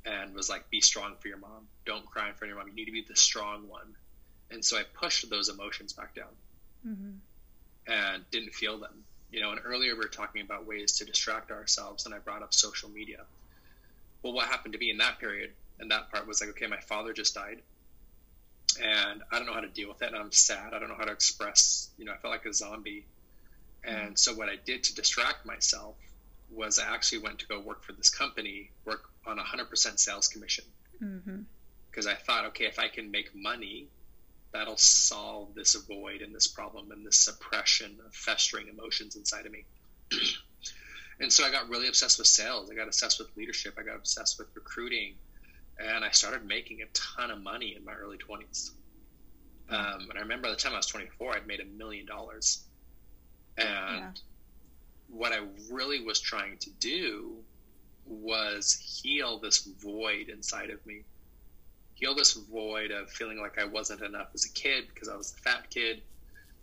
[0.07, 1.69] and was like, be strong for your mom.
[1.85, 2.69] Don't cry in front of your mom.
[2.69, 3.95] You need to be the strong one.
[4.51, 6.35] And so I pushed those emotions back down
[6.87, 7.93] Mm-hmm.
[7.93, 9.05] and didn't feel them.
[9.31, 12.43] You know, and earlier we were talking about ways to distract ourselves, and I brought
[12.43, 13.19] up social media.
[14.23, 16.81] Well, what happened to me in that period and that part was like, okay, my
[16.81, 17.61] father just died,
[18.83, 20.73] and I don't know how to deal with it, and I'm sad.
[20.75, 21.91] I don't know how to express.
[21.99, 23.05] You know, I felt like a zombie,
[23.85, 25.97] and so what I did to distract myself
[26.51, 30.29] was I actually went to go work for this company, work on hundred percent sales
[30.29, 30.65] commission,
[31.03, 31.41] Mm-hmm.
[31.91, 33.89] because I thought, okay, if I can make money
[34.53, 39.53] that'll solve this void and this problem and this suppression of festering emotions inside of
[39.53, 39.65] me.
[41.21, 42.71] and so I got really obsessed with sales.
[42.71, 43.75] I got obsessed with leadership.
[43.79, 45.15] I got obsessed with recruiting.
[45.79, 48.71] And I started making a ton of money in my early 20s.
[49.71, 52.65] Um, and I remember by the time I was 24, I'd made a million dollars.
[53.57, 54.11] And yeah.
[55.09, 57.37] what I really was trying to do
[58.05, 61.03] was heal this void inside of me.
[62.01, 65.33] Heal this void of feeling like I wasn't enough as a kid because I was
[65.33, 66.01] the fat kid,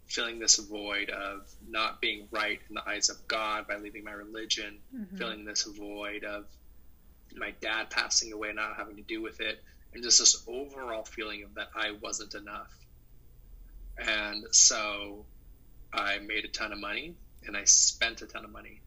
[0.07, 4.13] feeling this void of not being right in the eyes of God by leaving my
[4.13, 5.15] religion, mm-hmm.
[5.15, 6.45] feeling this void of
[7.35, 11.43] my dad passing away, not having to do with it, and just this overall feeling
[11.43, 12.73] of that I wasn't enough.
[13.97, 15.25] And so
[15.93, 18.81] I made a ton of money and I spent a ton of money.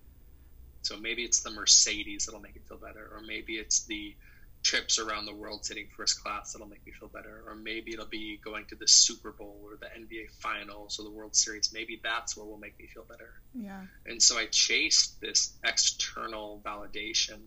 [0.83, 4.17] So maybe it's the Mercedes that'll make it feel better, or maybe it's the
[4.62, 8.07] trips around the world sitting first class that'll make me feel better, or maybe it'll
[8.07, 11.73] be going to the Super Bowl or the NBA Finals or the World Series.
[11.73, 13.33] Maybe that's what will make me feel better.
[13.55, 13.81] Yeah.
[14.07, 17.38] And so I chased this external validation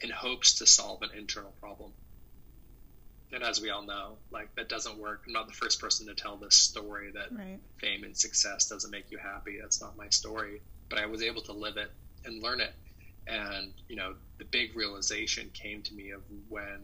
[0.00, 1.92] in hopes to solve an internal problem.
[3.32, 5.22] And as we all know, like that doesn't work.
[5.26, 7.58] I'm not the first person to tell this story that right.
[7.80, 9.58] fame and success doesn't make you happy.
[9.60, 10.60] That's not my story.
[10.90, 11.90] But I was able to live it
[12.24, 12.74] and learn it.
[13.26, 16.80] And, you know, the big realization came to me of when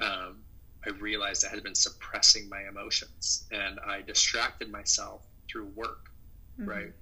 [0.00, 0.42] um,
[0.84, 6.10] I realized I had been suppressing my emotions and I distracted myself through work,
[6.60, 6.68] mm-hmm.
[6.68, 6.92] right?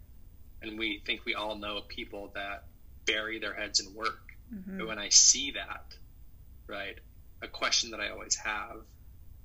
[0.63, 2.65] And we think we all know people that
[3.07, 4.79] bury their heads in work Mm-hmm.
[4.79, 5.95] But when I see that,
[6.67, 6.99] right,
[7.43, 8.83] a question that I always have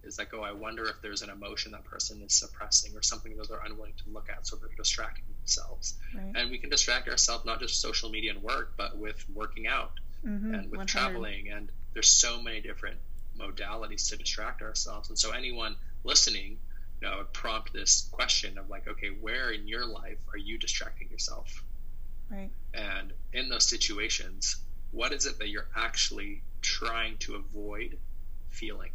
[0.03, 3.35] is like, oh, I wonder if there's an emotion that person is suppressing or something
[3.37, 5.95] that they're unwilling to look at, so they're distracting themselves.
[6.15, 6.31] Right.
[6.35, 9.91] And we can distract ourselves not just social media and work, but with working out
[10.25, 10.53] mm-hmm.
[10.53, 10.87] and with 100.
[10.87, 11.49] traveling.
[11.49, 12.97] And there's so many different
[13.37, 15.09] modalities to distract ourselves.
[15.09, 16.57] And so anyone listening,
[17.01, 20.57] you know, would prompt this question of like, okay, where in your life are you
[20.57, 21.63] distracting yourself?
[22.29, 22.51] Right.
[22.73, 24.57] And in those situations,
[24.91, 27.97] what is it that you're actually trying to avoid
[28.49, 28.91] feeling?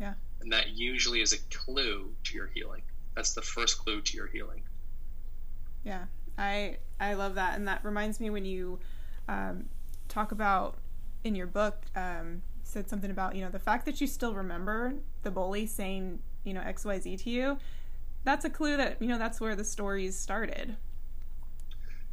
[0.00, 0.14] Yeah.
[0.40, 2.82] And that usually is a clue to your healing.
[3.14, 4.62] That's the first clue to your healing.
[5.84, 6.04] Yeah,
[6.36, 8.78] I I love that, and that reminds me when you
[9.28, 9.66] um,
[10.08, 10.78] talk about
[11.24, 14.94] in your book um, said something about you know the fact that you still remember
[15.22, 17.58] the bully saying you know X Y Z to you.
[18.24, 20.76] That's a clue that you know that's where the stories started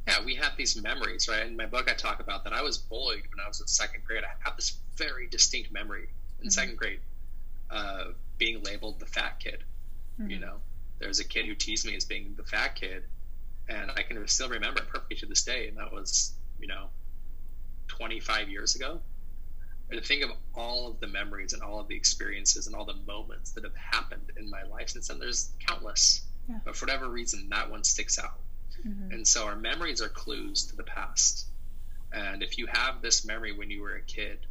[0.08, 1.48] yeah, we have these memories, right?
[1.48, 4.04] In my book, I talk about that I was bullied when I was in second
[4.04, 4.24] grade.
[4.24, 6.10] I have this very distinct memory
[6.42, 6.50] in mm-hmm.
[6.50, 7.00] second grade
[7.74, 8.04] uh,
[8.38, 9.64] being labeled the fat kid.
[10.22, 10.30] Mm-hmm.
[10.30, 10.56] You know,
[11.00, 13.04] there's a kid who teased me as being the fat kid,
[13.68, 15.68] and I can still remember it perfectly to this day.
[15.68, 16.88] And that was, you know,
[17.88, 19.00] 25 years ago.
[19.90, 22.86] And to think of all of the memories and all of the experiences and all
[22.86, 26.22] the moments that have happened in my life since then, there's countless.
[26.48, 26.60] Yeah.
[26.64, 28.40] But for whatever reason, that one sticks out.
[28.88, 29.14] Mm-hmm.
[29.14, 31.48] And so our memories are clues to the past.
[32.12, 34.46] And if you have this memory when you were a kid,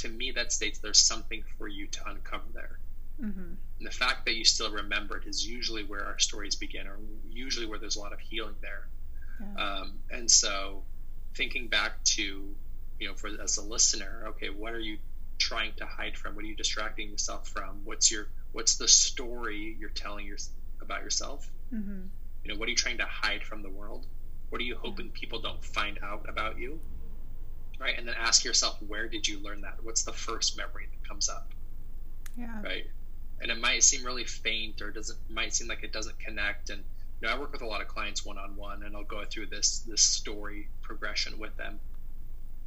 [0.00, 2.78] to me, that states there's something for you to uncover there.
[3.22, 3.54] Mm-hmm.
[3.78, 6.96] And the fact that you still remember it is usually where our stories begin, or
[7.30, 8.88] usually where there's a lot of healing there.
[9.40, 9.64] Yeah.
[9.64, 10.82] Um, and so,
[11.34, 12.54] thinking back to,
[12.98, 14.98] you know, for as a listener, okay, what are you
[15.38, 16.34] trying to hide from?
[16.34, 17.84] What are you distracting yourself from?
[17.84, 20.38] What's your what's the story you're telling your,
[20.80, 21.50] about yourself?
[21.72, 22.02] Mm-hmm.
[22.44, 24.06] You know, what are you trying to hide from the world?
[24.48, 26.80] What are you hoping people don't find out about you?
[27.80, 27.96] Right?
[27.96, 29.78] And then ask yourself, where did you learn that?
[29.82, 31.48] What's the first memory that comes up?
[32.36, 32.60] Yeah.
[32.62, 32.86] Right.
[33.40, 36.68] And it might seem really faint or doesn't might seem like it doesn't connect.
[36.68, 36.84] And
[37.20, 39.24] you know, I work with a lot of clients one on one and I'll go
[39.24, 41.80] through this this story progression with them.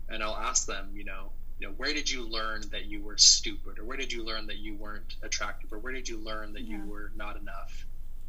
[0.10, 3.18] And I'll ask them, you know, you know, where did you learn that you were
[3.18, 6.54] stupid, or where did you learn that you weren't attractive, or where did you learn
[6.54, 6.78] that yeah.
[6.78, 7.86] you were not enough?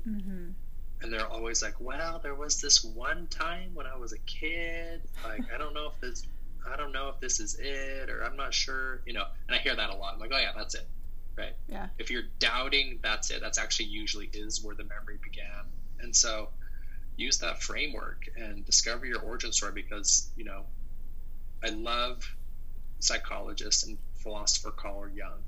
[0.06, 0.50] Mm-hmm
[1.04, 5.02] and they're always like, "Well, there was this one time when I was a kid.
[5.22, 6.26] Like, I don't know if this,
[6.70, 9.58] I don't know if this is it, or I'm not sure." You know, and I
[9.58, 10.14] hear that a lot.
[10.14, 10.86] I'm like, "Oh yeah, that's it."
[11.36, 11.54] Right.
[11.68, 11.88] Yeah.
[11.98, 13.40] If you're doubting, that's it.
[13.40, 15.64] That's actually usually is where the memory began.
[15.98, 16.50] And so,
[17.16, 20.64] use that framework and discover your origin story because you know,
[21.62, 22.24] I love
[23.00, 25.42] psychologist and philosopher Carl Jung.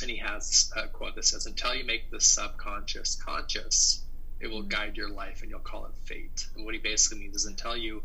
[0.00, 4.02] And he has a quote that says, Until you make the subconscious conscious,
[4.40, 4.68] it will mm-hmm.
[4.68, 6.46] guide your life and you'll call it fate.
[6.54, 8.02] And what he basically means is until you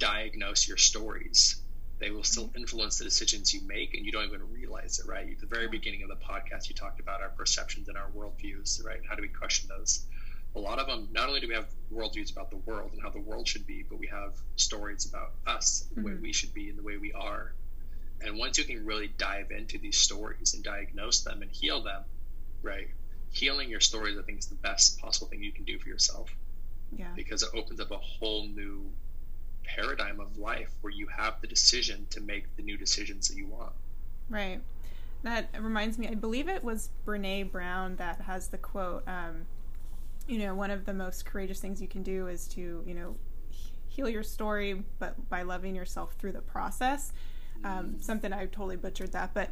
[0.00, 1.62] diagnose your stories,
[2.00, 5.30] they will still influence the decisions you make and you don't even realize it, right?
[5.30, 8.84] At the very beginning of the podcast, you talked about our perceptions and our worldviews,
[8.84, 9.00] right?
[9.08, 10.06] How do we question those?
[10.56, 13.10] A lot of them, not only do we have worldviews about the world and how
[13.10, 16.10] the world should be, but we have stories about us, the mm-hmm.
[16.10, 17.52] way we should be and the way we are.
[18.22, 22.02] And once you can really dive into these stories and diagnose them and heal them,
[22.62, 22.88] right?
[23.30, 26.34] Healing your stories, I think, is the best possible thing you can do for yourself.
[26.96, 27.12] Yeah.
[27.14, 28.90] Because it opens up a whole new
[29.76, 33.46] paradigm of life where you have the decision to make the new decisions that you
[33.46, 33.72] want.
[34.28, 34.60] Right.
[35.22, 39.46] That reminds me, I believe it was Brene Brown that has the quote, um,
[40.26, 43.16] you know, one of the most courageous things you can do is to, you know,
[43.88, 47.12] heal your story, but by loving yourself through the process.
[47.62, 49.50] Um, something I totally butchered that, but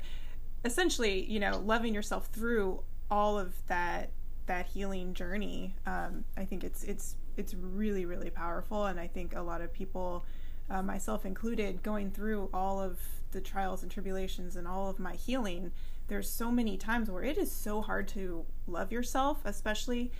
[0.64, 4.10] essentially, you know, loving yourself through all of that
[4.46, 5.74] that healing journey.
[5.86, 9.72] Um, I think it's it's it's really really powerful, and I think a lot of
[9.72, 10.24] people,
[10.70, 12.98] uh, myself included, going through all of
[13.30, 15.72] the trials and tribulations and all of my healing.
[16.08, 20.10] There's so many times where it is so hard to love yourself, especially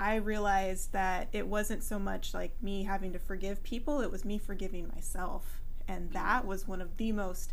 [0.00, 4.24] I realized that it wasn't so much like me having to forgive people, it was
[4.24, 5.60] me forgiving myself.
[5.88, 7.52] And that was one of the most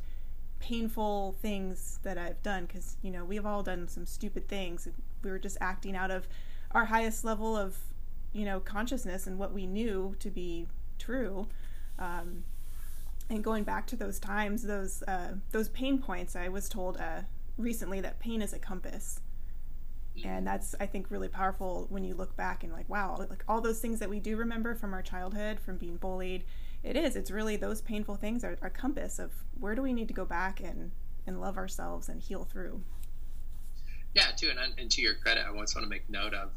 [0.59, 4.87] painful things that I've done because, you know, we've all done some stupid things.
[5.23, 6.27] We were just acting out of
[6.71, 7.77] our highest level of,
[8.35, 10.67] you know, consciousness and what we knew to be
[10.99, 11.47] true.
[11.97, 12.43] Um,
[13.29, 17.21] and going back to those times, those uh, those pain points, I was told uh,
[17.57, 19.21] recently that pain is a compass
[20.23, 23.59] and that's i think really powerful when you look back and like wow like all
[23.59, 26.45] those things that we do remember from our childhood from being bullied
[26.83, 30.07] it is it's really those painful things are our compass of where do we need
[30.07, 30.91] to go back and
[31.27, 32.81] and love ourselves and heal through
[34.13, 36.51] yeah too and, and to your credit i always want to make note of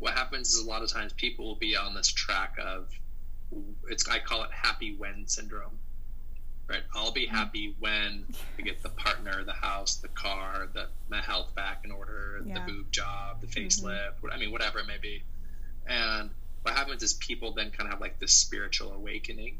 [0.00, 2.88] what happens is a lot of times people will be on this track of
[3.88, 5.78] it's i call it happy when syndrome
[6.70, 6.82] right?
[6.94, 8.24] I'll be happy when
[8.58, 12.54] I get the partner, the house, the car, the my health back in order, yeah.
[12.54, 14.30] the boob job, the facelift, mm-hmm.
[14.32, 15.22] I mean, whatever it may be.
[15.86, 16.30] And
[16.62, 19.58] what happens is people then kind of have like this spiritual awakening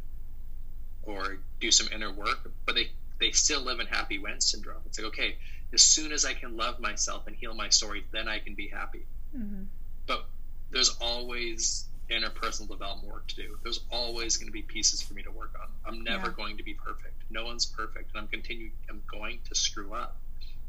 [1.03, 4.81] or do some inner work, but they they still live in happy when syndrome.
[4.87, 5.37] It's like, okay,
[5.75, 8.69] as soon as I can love myself and heal my story, then I can be
[8.69, 9.05] happy.
[9.37, 9.65] Mm-hmm.
[10.11, 10.27] But
[10.73, 13.59] there's always interpersonal development work to do.
[13.63, 15.69] There's always going to be pieces for me to work on.
[15.87, 16.35] I'm never yeah.
[16.37, 17.23] going to be perfect.
[17.31, 18.71] No one's perfect, and I'm continue.
[18.89, 20.17] I'm going to screw up,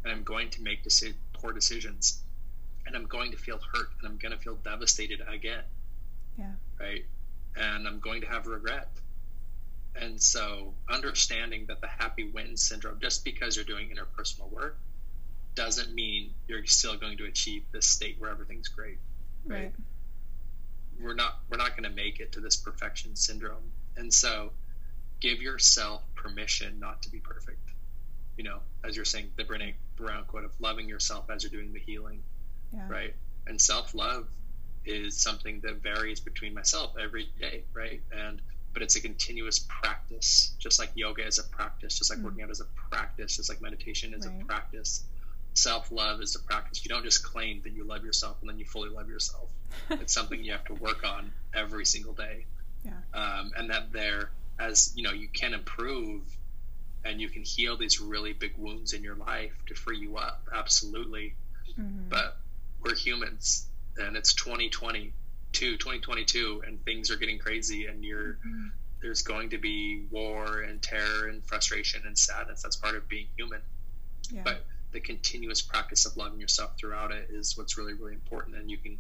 [0.04, 2.22] and I'm going to make deci- poor decisions,
[2.86, 5.64] and I'm going to feel hurt, and I'm going to feel devastated again.
[6.38, 6.52] Yeah.
[6.80, 7.06] Right.
[7.58, 8.90] And I'm going to have regret.
[9.96, 14.78] And so, understanding that the happy win syndrome, just because you're doing interpersonal work,
[15.56, 19.00] doesn't mean you're still going to achieve this state where everything's great.
[19.46, 19.64] Right.
[19.64, 19.74] right
[21.02, 23.72] we're not we're not going to make it to this perfection syndrome.
[23.98, 24.52] And so
[25.20, 27.60] give yourself permission not to be perfect.
[28.38, 31.74] You know as you're saying the brene brown quote of loving yourself as you're doing
[31.74, 32.24] the healing.
[32.74, 32.88] Yeah.
[32.88, 33.14] right?
[33.48, 34.28] And self-love
[34.86, 38.02] is something that varies between myself every day right?
[38.12, 38.42] And
[38.74, 42.24] but it's a continuous practice just like yoga is a practice just like mm.
[42.24, 44.42] working out is a practice just like meditation is right.
[44.42, 45.04] a practice
[45.54, 46.84] self love is a practice.
[46.84, 49.50] You don't just claim that you love yourself and then you fully love yourself.
[49.90, 52.46] it's something you have to work on every single day.
[52.84, 52.94] Yeah.
[53.14, 56.24] Um, and that there, as you know, you can improve
[57.04, 60.48] and you can heal these really big wounds in your life to free you up.
[60.54, 61.36] Absolutely.
[61.80, 62.10] Mm-hmm.
[62.10, 62.38] But
[62.84, 65.12] we're humans and it's 2022,
[65.78, 68.34] 2022, and things are getting crazy and you're.
[68.34, 68.68] Mm-hmm.
[69.02, 72.62] There's going to be war and terror and frustration and sadness.
[72.62, 73.62] That's part of being human.
[74.30, 74.42] Yeah.
[74.44, 78.56] But the continuous practice of loving yourself throughout it is what's really really important.
[78.56, 78.98] And you can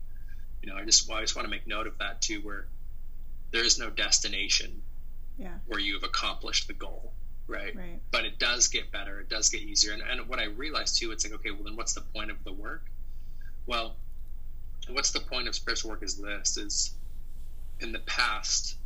[0.61, 2.67] you know i just well, i just want to make note of that too where
[3.51, 4.81] there is no destination
[5.37, 5.55] yeah.
[5.67, 7.11] where you've accomplished the goal
[7.47, 7.75] right?
[7.75, 7.99] right.
[8.11, 9.19] But it does get better.
[9.19, 9.93] It does get easier.
[9.93, 12.43] And, and what i realized too it's like okay well then what's the point of
[12.43, 12.85] the work?
[13.65, 13.95] Well
[14.89, 16.93] what's the point of spiritual work is this is
[17.79, 18.77] in the past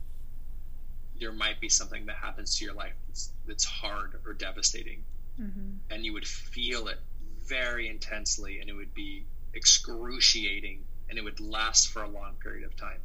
[1.19, 5.03] there might be something that happens to your life that's, that's hard or devastating
[5.41, 5.71] mm-hmm.
[5.89, 6.99] and you would feel it
[7.45, 12.65] very intensely, and it would be excruciating, and it would last for a long period
[12.65, 12.99] of time.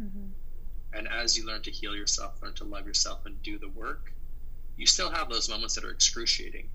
[0.00, 0.26] Mm-hmm.
[0.94, 4.12] And as you learn to heal yourself, learn to love yourself, and do the work,
[4.76, 6.68] you still have those moments that are excruciating,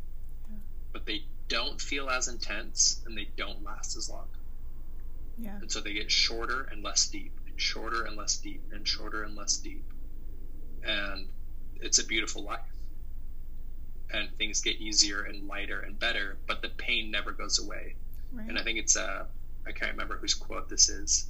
[0.50, 0.58] yeah.
[0.92, 4.28] but they don't feel as intense and they don't last as long.
[5.38, 5.58] Yeah.
[5.62, 9.24] And so they get shorter and less deep, and shorter and less deep, and shorter
[9.24, 9.86] and less deep.
[10.84, 11.28] And
[11.80, 12.60] it's a beautiful life
[14.14, 17.96] and things get easier and lighter and better, but the pain never goes away.
[18.32, 18.48] Right.
[18.48, 19.26] And I think it's uh,
[19.66, 21.28] I can't remember whose quote this is,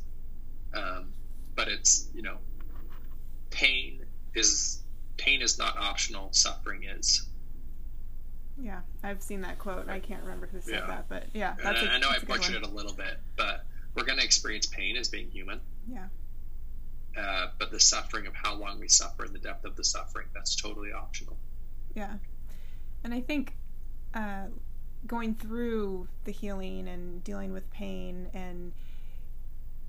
[0.74, 1.14] um,
[1.56, 2.38] but it's you know,
[3.50, 4.06] pain
[4.36, 4.82] is
[5.18, 7.28] pain is not optional, suffering is.
[8.60, 9.88] Yeah, I've seen that quote.
[9.88, 10.88] I can't remember who said yeah.
[10.88, 11.82] that, but yeah, that's.
[11.82, 14.98] A, I know I butchered it a little bit, but we're going to experience pain
[14.98, 15.60] as being human.
[15.92, 16.08] Yeah.
[17.18, 20.28] Uh, but the suffering of how long we suffer and the depth of the suffering,
[20.34, 21.38] that's totally optional.
[21.96, 22.14] Yeah.
[23.04, 23.56] And I think
[24.14, 24.48] uh,
[25.06, 28.74] going through the healing and dealing with pain and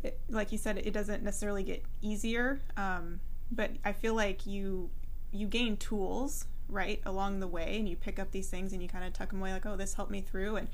[0.03, 3.19] it, like you said it doesn't necessarily get easier um,
[3.51, 4.91] but i feel like you
[5.33, 8.89] you gain tools right along the way and you pick up these things and you
[8.89, 10.57] kind of tuck them away like oh this helped me through.
[10.57, 10.69] And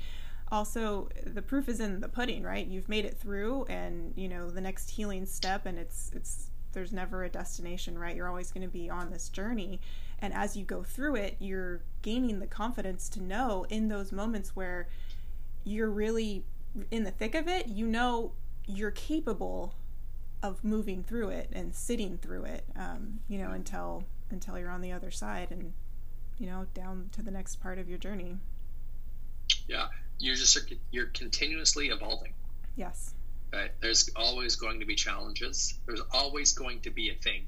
[0.51, 2.65] also the proof is in the pudding right?
[2.65, 6.91] You've made it through and you know the next healing step and it's it's there's
[6.91, 8.15] never a destination right?
[8.15, 9.79] You're always going to be on this journey.
[10.19, 14.55] And as you go through it you're gaining the confidence to know in those moments
[14.55, 14.87] where
[15.63, 16.43] you're really
[16.91, 18.31] in the thick of it you know
[18.67, 19.73] you're capable
[20.43, 24.81] of moving through it and sitting through it um, you know until until you're on
[24.81, 25.73] the other side and
[26.37, 28.37] you know down to the next part of your journey.
[29.67, 29.87] Yeah.
[30.19, 30.57] You're just
[30.91, 32.33] you're continuously evolving.
[32.75, 33.13] Yes.
[33.51, 33.71] Right?
[33.81, 35.79] There's always going to be challenges.
[35.85, 37.45] There's always going to be a thing.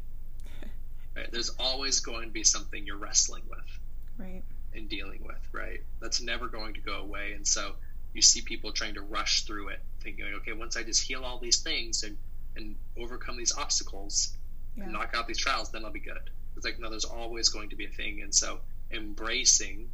[1.15, 1.31] Right?
[1.31, 3.76] There's always going to be something you're wrestling with
[4.17, 4.43] right.
[4.75, 5.81] And dealing with right?
[6.01, 7.33] That's never going to go away.
[7.33, 7.73] And so
[8.13, 11.37] you see people trying to rush through it thinking okay once i just heal all
[11.37, 12.17] these things and
[12.55, 14.35] and overcome these obstacles
[14.75, 14.85] yeah.
[14.85, 16.29] and knock out these trials then i'll be good.
[16.55, 18.21] It's like no there's always going to be a thing.
[18.21, 18.59] And so
[18.91, 19.89] embracing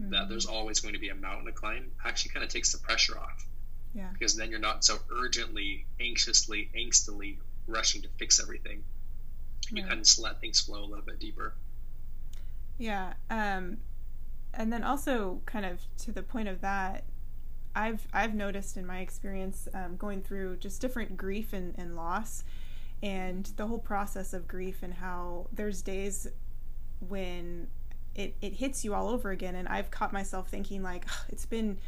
[0.00, 0.10] mm-hmm.
[0.10, 2.78] that there's always going to be a mountain to climb actually kind of takes the
[2.78, 3.46] pressure off.
[3.94, 4.08] Yeah.
[4.12, 7.38] Because then you're not so urgently anxiously angstily
[7.68, 8.82] rushing to fix everything.
[9.70, 11.54] You kind of just let things flow a little bit deeper
[12.78, 13.78] yeah um
[14.52, 17.04] and then also kind of to the point of that
[17.74, 22.44] I've I've noticed in my experience um, going through just different grief and, and loss
[23.02, 26.28] and the whole process of grief and how there's days
[27.00, 27.66] when
[28.14, 31.78] it, it hits you all over again and I've caught myself thinking like it's been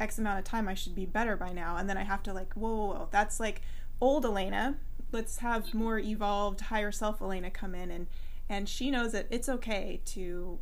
[0.00, 2.32] X amount of time I should be better by now and then I have to
[2.32, 3.62] like whoa, whoa, whoa that's like
[4.00, 4.76] old Elena
[5.12, 8.08] let's have more evolved higher self Elena come in and
[8.48, 10.58] and she knows that it's okay to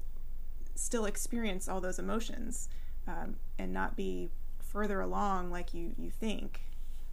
[0.74, 2.68] still experience all those emotions
[3.06, 6.60] um, and not be further along like you you think.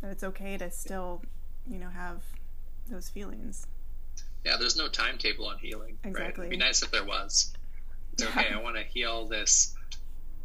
[0.02, 1.24] That it's okay to still
[1.68, 2.24] you know have
[2.90, 3.68] those feelings.
[4.44, 6.38] Yeah there's no timetable on healing exactly right?
[6.40, 7.54] it'd be nice if there was.
[8.14, 9.76] It's okay i want to heal this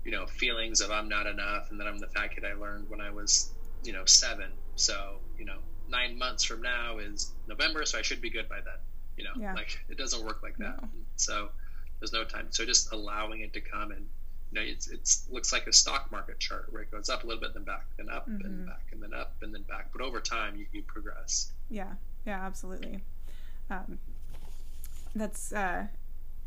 [0.05, 2.89] you know feelings of i'm not enough and then i'm the fact that i learned
[2.89, 3.51] when i was
[3.83, 4.51] you know seven.
[4.77, 5.59] So you know
[5.89, 8.79] nine months from now is november so i should be good by then
[9.17, 9.55] you know yeah.
[9.55, 10.89] like it doesn't work like that no.
[11.17, 11.49] so
[12.01, 14.07] there's no time so just allowing it to come and
[14.53, 17.27] you know, it's it's looks like a stock market chart where it goes up a
[17.27, 18.45] little bit, then back, then up, mm-hmm.
[18.45, 19.91] and back, and then up, and then back.
[19.93, 21.53] But over time, you, you progress.
[21.69, 21.95] Yeah,
[22.25, 23.01] yeah, absolutely.
[23.71, 23.99] Um,
[25.15, 25.87] that's uh,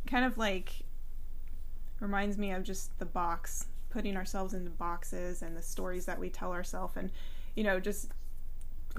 [0.08, 0.72] kind of like
[2.00, 6.30] reminds me of just the box, putting ourselves into boxes and the stories that we
[6.30, 7.12] tell ourselves, and
[7.56, 8.12] you know, just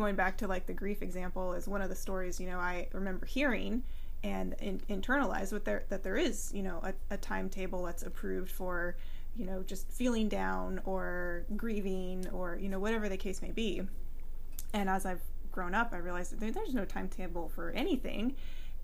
[0.01, 2.89] going back to like the grief example is one of the stories you know I
[2.93, 3.83] remember hearing
[4.25, 8.51] and in, internalize what there that there is you know a, a timetable that's approved
[8.51, 8.97] for
[9.37, 13.83] you know just feeling down or grieving or you know whatever the case may be.
[14.73, 15.23] And as i've
[15.53, 18.37] grown up i realized that there's no timetable for anything.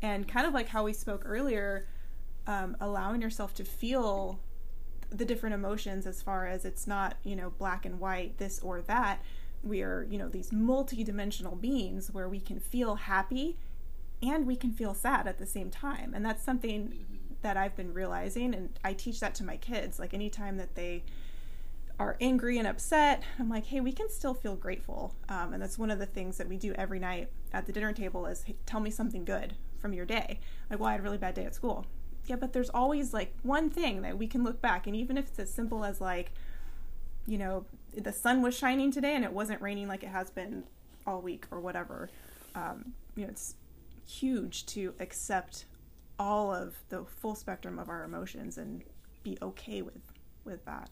[0.02, 1.86] And kind of like how we spoke earlier
[2.46, 4.38] um, allowing yourself to feel
[5.08, 8.82] the different emotions as far as it's not you know black and white this or
[8.82, 9.22] that
[9.66, 13.56] we are you know these multi-dimensional beings where we can feel happy
[14.22, 16.12] and we can feel sad at the same time.
[16.14, 17.04] And that's something
[17.42, 18.54] that I've been realizing.
[18.54, 19.98] And I teach that to my kids.
[19.98, 21.04] Like anytime that they
[21.98, 25.14] are angry and upset, I'm like, hey, we can still feel grateful.
[25.28, 27.92] Um, and that's one of the things that we do every night at the dinner
[27.92, 30.40] table is hey, tell me something good from your day.
[30.70, 31.86] Like, well, I had a really bad day at school.
[32.26, 34.86] Yeah, but there's always like one thing that we can look back.
[34.86, 36.32] And even if it's as simple as like,
[37.26, 37.64] you know,
[37.97, 40.64] the sun was shining today and it wasn't raining like it has been
[41.07, 42.11] all week or whatever.
[42.55, 43.55] Um, you know, it's
[44.07, 45.64] huge to accept
[46.18, 48.82] all of the full spectrum of our emotions and
[49.22, 50.01] be okay with
[50.44, 50.88] with that.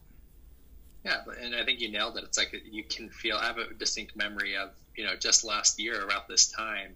[1.03, 2.23] Yeah, and I think you nailed it.
[2.23, 3.37] It's like you can feel.
[3.37, 6.95] I have a distinct memory of you know just last year around this time,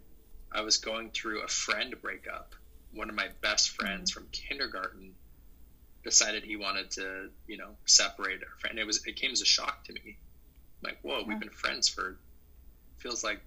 [0.51, 2.55] I was going through a friend breakup.
[2.91, 4.21] One of my best friends mm-hmm.
[4.21, 5.13] from kindergarten
[6.03, 8.79] decided he wanted to you know separate our friend.
[8.79, 10.17] It was it came as a shock to me.
[10.81, 11.25] Like, whoa, yeah.
[11.27, 12.17] we've been friends for
[12.99, 13.41] feels like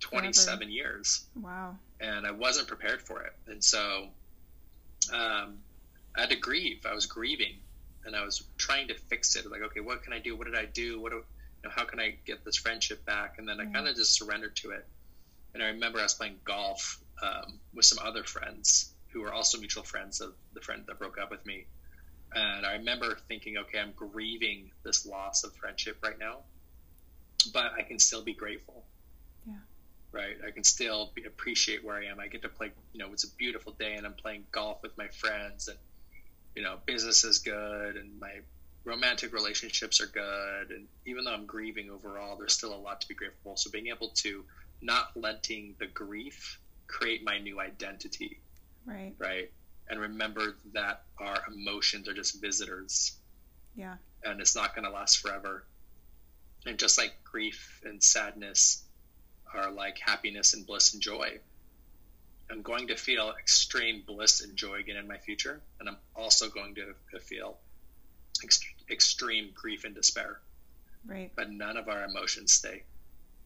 [0.00, 0.70] 27 Forever.
[0.70, 1.24] years.
[1.34, 3.32] Wow and I wasn't prepared for it.
[3.46, 4.08] And so
[5.12, 5.58] um,
[6.14, 6.84] I had to grieve.
[6.88, 7.56] I was grieving,
[8.04, 9.50] and I was trying to fix it.
[9.50, 10.36] Like, okay, what can I do?
[10.36, 11.00] What did I do?
[11.00, 11.24] What do, you
[11.64, 13.36] know, how can I get this friendship back?
[13.38, 14.86] And then I kind of just surrendered to it.
[15.54, 19.58] And I remember I was playing golf um, with some other friends who were also
[19.58, 21.66] mutual friends of the friend that broke up with me.
[22.34, 26.44] And I remember thinking, okay, I'm grieving this loss of friendship right now,
[27.52, 28.86] but I can still be grateful
[29.46, 29.54] Yeah.
[30.12, 30.36] right?
[30.46, 32.20] I can still be, appreciate where I am.
[32.20, 34.92] I get to play, you know, it's a beautiful day and I'm playing golf with
[34.98, 35.78] my friends and,
[36.54, 38.40] you know, business is good and my
[38.84, 43.08] romantic relationships are good, and even though I'm grieving overall, there's still a lot to
[43.08, 43.54] be grateful.
[43.54, 43.56] for.
[43.56, 44.44] So being able to
[44.80, 48.42] not letting the grief create my new identity,
[48.86, 49.14] Right.
[49.18, 49.50] right?
[49.88, 53.16] And remember that our emotions are just visitors
[53.76, 53.96] Yeah.
[54.24, 55.64] and it's not going to last forever.
[56.66, 58.82] And just like grief and sadness
[59.54, 61.38] are like happiness and bliss and joy,
[62.50, 65.60] I'm going to feel extreme bliss and joy again in my future.
[65.78, 67.56] And I'm also going to, to feel
[68.42, 68.60] ex-
[68.90, 70.40] extreme grief and despair.
[71.06, 71.30] Right.
[71.36, 72.82] But none of our emotions stay.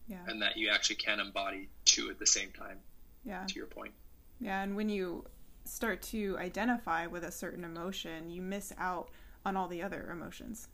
[0.08, 0.18] Yeah.
[0.26, 2.78] And that you actually can embody two at the same time,
[3.24, 3.44] Yeah.
[3.46, 3.92] to your point.
[4.40, 5.26] Yeah, and when you
[5.64, 9.10] start to identify with a certain emotion, you miss out
[9.44, 10.68] on all the other emotions.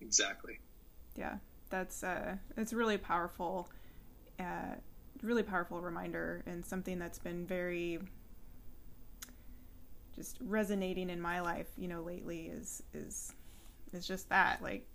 [0.00, 0.58] Exactly.
[1.16, 1.36] Yeah,
[1.70, 3.68] that's uh, it's really powerful,
[4.40, 4.76] uh,
[5.22, 8.00] really powerful reminder, and something that's been very
[10.14, 11.68] just resonating in my life.
[11.76, 13.32] You know, lately is is
[13.92, 14.86] is just that like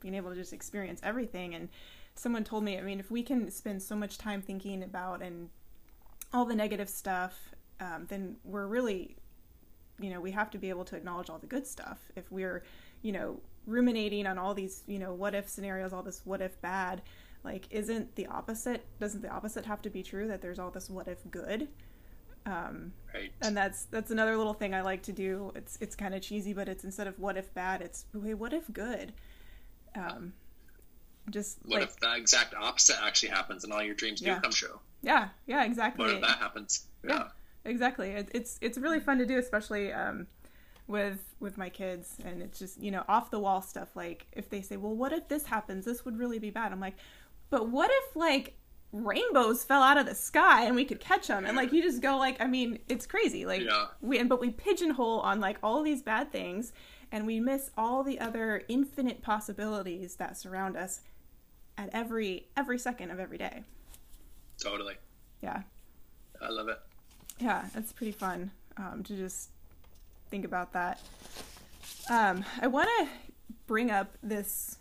[0.00, 1.54] being able to just experience everything.
[1.54, 1.68] And
[2.14, 5.50] someone told me, I mean, if we can spend so much time thinking about and
[6.32, 7.50] all the negative stuff,
[7.80, 9.16] um, then we're really,
[10.00, 11.98] you know, we have to be able to acknowledge all the good stuff.
[12.16, 12.62] If we're,
[13.02, 16.60] you know, ruminating on all these, you know, what if scenarios, all this what if
[16.60, 17.02] bad,
[17.44, 18.84] like, isn't the opposite?
[19.00, 21.68] Doesn't the opposite have to be true that there's all this what if good?
[22.46, 23.32] Um, Right.
[23.42, 25.50] and that's that's another little thing I like to do.
[25.56, 28.52] It's it's kind of cheesy, but it's instead of what if bad, it's wait, what
[28.52, 29.12] if good?
[29.96, 30.32] Um,
[31.30, 34.36] just what like if the exact opposite actually happens and all your dreams Yeah.
[34.36, 34.78] do come true?
[35.02, 36.04] yeah, yeah, exactly.
[36.04, 36.86] What if that happens?
[37.02, 37.28] Yeah.
[37.66, 38.10] Exactly.
[38.10, 40.26] It, it's it's really fun to do especially um,
[40.86, 42.16] with with my kids.
[42.24, 45.12] And it's just you know off the wall stuff like if they say well what
[45.12, 45.84] if this happens?
[45.84, 46.72] This would really be bad.
[46.72, 46.96] I'm like
[47.50, 48.56] but what if like
[48.92, 52.00] rainbows fell out of the sky and we could catch them and like you just
[52.00, 53.44] go like i mean it's crazy.
[53.44, 53.86] Like Yeah.
[54.00, 56.72] we and but we pigeonhole on like all these bad things
[57.12, 61.00] and we miss all the other infinite possibilities that surround us
[61.76, 63.64] at every every second of every day.
[64.58, 64.94] Totally.
[65.42, 65.62] yeah.
[66.40, 66.78] I love it.
[67.38, 69.50] Yeah, it's pretty fun um, to just
[70.30, 71.00] think about that.
[72.10, 73.08] Um, I want to
[73.66, 74.78] bring up this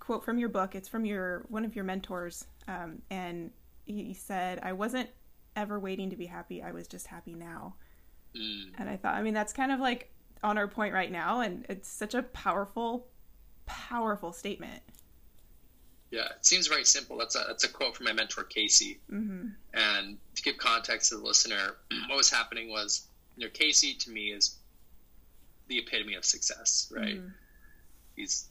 [0.00, 0.74] quote from your book.
[0.74, 3.50] It's from your one of your mentors, um, and
[3.84, 5.08] he said, "I wasn't
[5.54, 6.62] ever waiting to be happy.
[6.62, 7.74] I was just happy now."
[8.36, 8.72] Mm.
[8.78, 10.10] And I thought, I mean, that's kind of like
[10.42, 13.06] on our point right now, and it's such a powerful,
[13.66, 14.82] powerful statement.
[16.10, 17.18] Yeah, it seems very simple.
[17.18, 19.00] That's a that's a quote from my mentor Casey.
[19.10, 21.74] hmm And to give context to the listener,
[22.08, 24.56] what was happening was, you know, Casey to me is
[25.68, 27.18] the epitome of success, right?
[27.20, 27.32] Mhm.
[28.14, 28.46] He's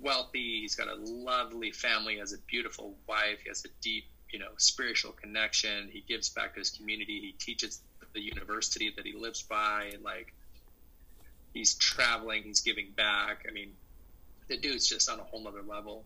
[0.00, 0.60] wealthy.
[0.60, 2.14] He's got a lovely family.
[2.14, 3.40] He has a beautiful wife.
[3.42, 5.88] He has a deep, you know, spiritual connection.
[5.92, 7.20] He gives back to his community.
[7.20, 7.80] He teaches
[8.12, 10.32] the university that he lives by, and like,
[11.52, 12.44] he's traveling.
[12.44, 13.44] He's giving back.
[13.48, 13.72] I mean,
[14.48, 16.04] the dude's just on a whole nother level.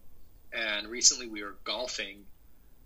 [0.52, 2.24] And recently, we were golfing.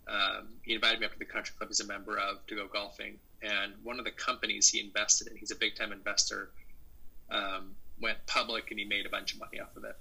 [0.07, 2.67] Um, he invited me up to the country club he's a member of to go
[2.67, 3.19] golfing.
[3.43, 6.51] And one of the companies he invested in, he's a big time investor,
[7.31, 9.97] um, went public and he made a bunch of money off of it.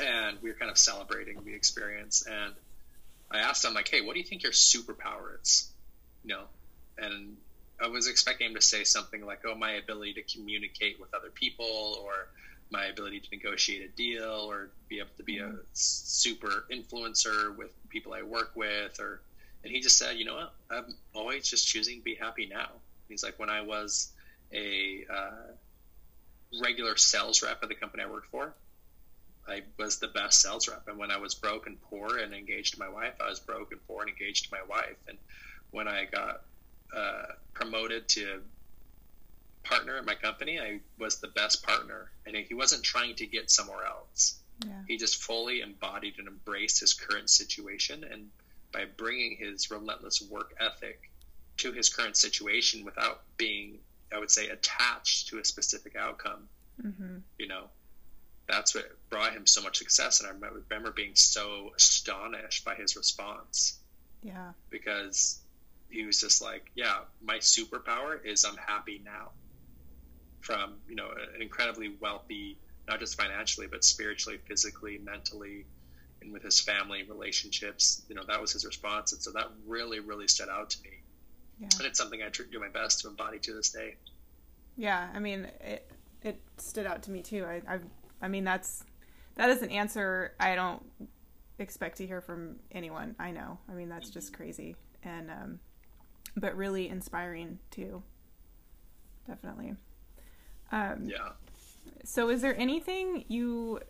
[0.00, 2.26] And we were kind of celebrating the experience.
[2.26, 2.54] And
[3.30, 5.70] I asked him, like, hey, what do you think your superpower is?
[6.24, 6.42] You know,
[6.98, 7.36] and
[7.82, 11.30] I was expecting him to say something like, oh, my ability to communicate with other
[11.30, 12.28] people or
[12.70, 17.70] my ability to negotiate a deal or be able to be a super influencer with
[17.88, 19.20] people I work with or
[19.62, 22.70] and he just said, you know what, I'm always just choosing to be happy now.
[23.08, 24.12] He's like, when I was
[24.52, 25.52] a uh,
[26.62, 28.54] regular sales rep at the company I worked for,
[29.46, 30.88] I was the best sales rep.
[30.88, 33.72] And when I was broke and poor and engaged to my wife, I was broke
[33.72, 34.96] and poor and engaged to my wife.
[35.08, 35.18] And
[35.72, 36.42] when I got
[36.96, 38.40] uh, promoted to
[39.62, 42.10] partner at my company, I was the best partner.
[42.26, 44.38] And he wasn't trying to get somewhere else.
[44.64, 44.82] Yeah.
[44.86, 48.04] He just fully embodied and embraced his current situation.
[48.04, 48.30] And
[48.72, 51.10] by bringing his relentless work ethic
[51.58, 53.78] to his current situation without being,
[54.14, 56.48] I would say, attached to a specific outcome,
[56.80, 57.64] hmm you know,
[58.46, 60.20] that's what brought him so much success.
[60.20, 63.78] And I remember being so astonished by his response
[64.22, 64.52] Yeah.
[64.70, 65.38] because
[65.88, 69.30] he was just like, yeah, my superpower is I'm happy now.
[70.40, 75.66] From, you know, an incredibly wealthy, not just financially, but spiritually, physically, mentally,
[76.22, 79.12] and with his family relationships, you know, that was his response.
[79.12, 81.02] And so that really, really stood out to me.
[81.58, 81.68] Yeah.
[81.78, 83.96] And it's something I do my best to embody to this day.
[84.76, 85.90] Yeah, I mean, it
[86.22, 87.44] it stood out to me too.
[87.44, 87.78] I I,
[88.22, 88.82] I mean, that's
[89.36, 90.82] that is an answer I don't
[91.58, 93.58] expect to hear from anyone I know.
[93.68, 95.60] I mean, that's just crazy and um,
[96.36, 98.02] but really inspiring too.
[99.26, 99.74] Definitely.
[100.72, 101.30] Um, Yeah.
[102.04, 103.80] So, is there anything you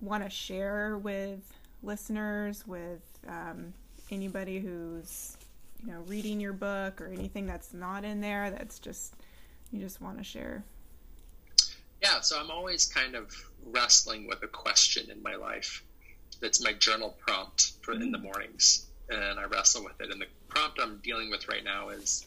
[0.00, 1.40] want to share with
[1.82, 3.72] listeners, with um,
[4.10, 5.36] anybody who's
[5.84, 9.14] you know reading your book, or anything that's not in there that's just
[9.72, 10.64] you just want to share?
[12.02, 13.34] Yeah, so I'm always kind of
[13.66, 15.82] wrestling with a question in my life.
[16.40, 20.12] That's my journal prompt for in the mornings, and I wrestle with it.
[20.12, 22.24] And the prompt I'm dealing with right now is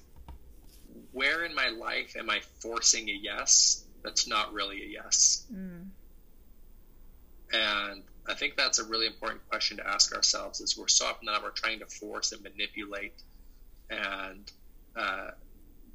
[1.12, 5.46] where in my life am I forcing a yes that's not really a yes?
[5.54, 5.90] Mm.
[7.54, 11.26] And I think that's a really important question to ask ourselves is we're so often
[11.26, 13.14] that we're trying to force and manipulate
[13.90, 14.50] and
[14.96, 15.32] uh,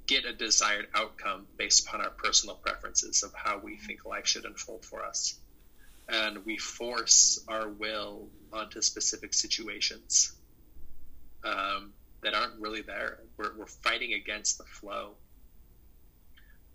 [0.06, 4.44] get a desired outcome based upon our personal preferences of how we think life should
[4.44, 5.38] unfold for us.
[6.08, 10.32] And we force our will onto specific situations
[11.42, 11.92] um,
[12.22, 13.18] that aren't really there.
[13.36, 15.14] We're, we're fighting against the flow.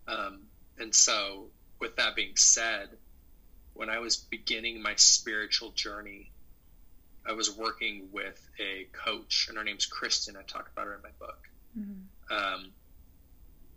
[0.07, 0.41] Um,
[0.77, 1.47] and so,
[1.79, 2.89] with that being said,
[3.73, 6.31] when I was beginning my spiritual journey,
[7.27, 10.35] I was working with a coach, and her name's Kristen.
[10.35, 11.49] I talk about her in my book.
[11.77, 12.33] Mm-hmm.
[12.33, 12.71] Um,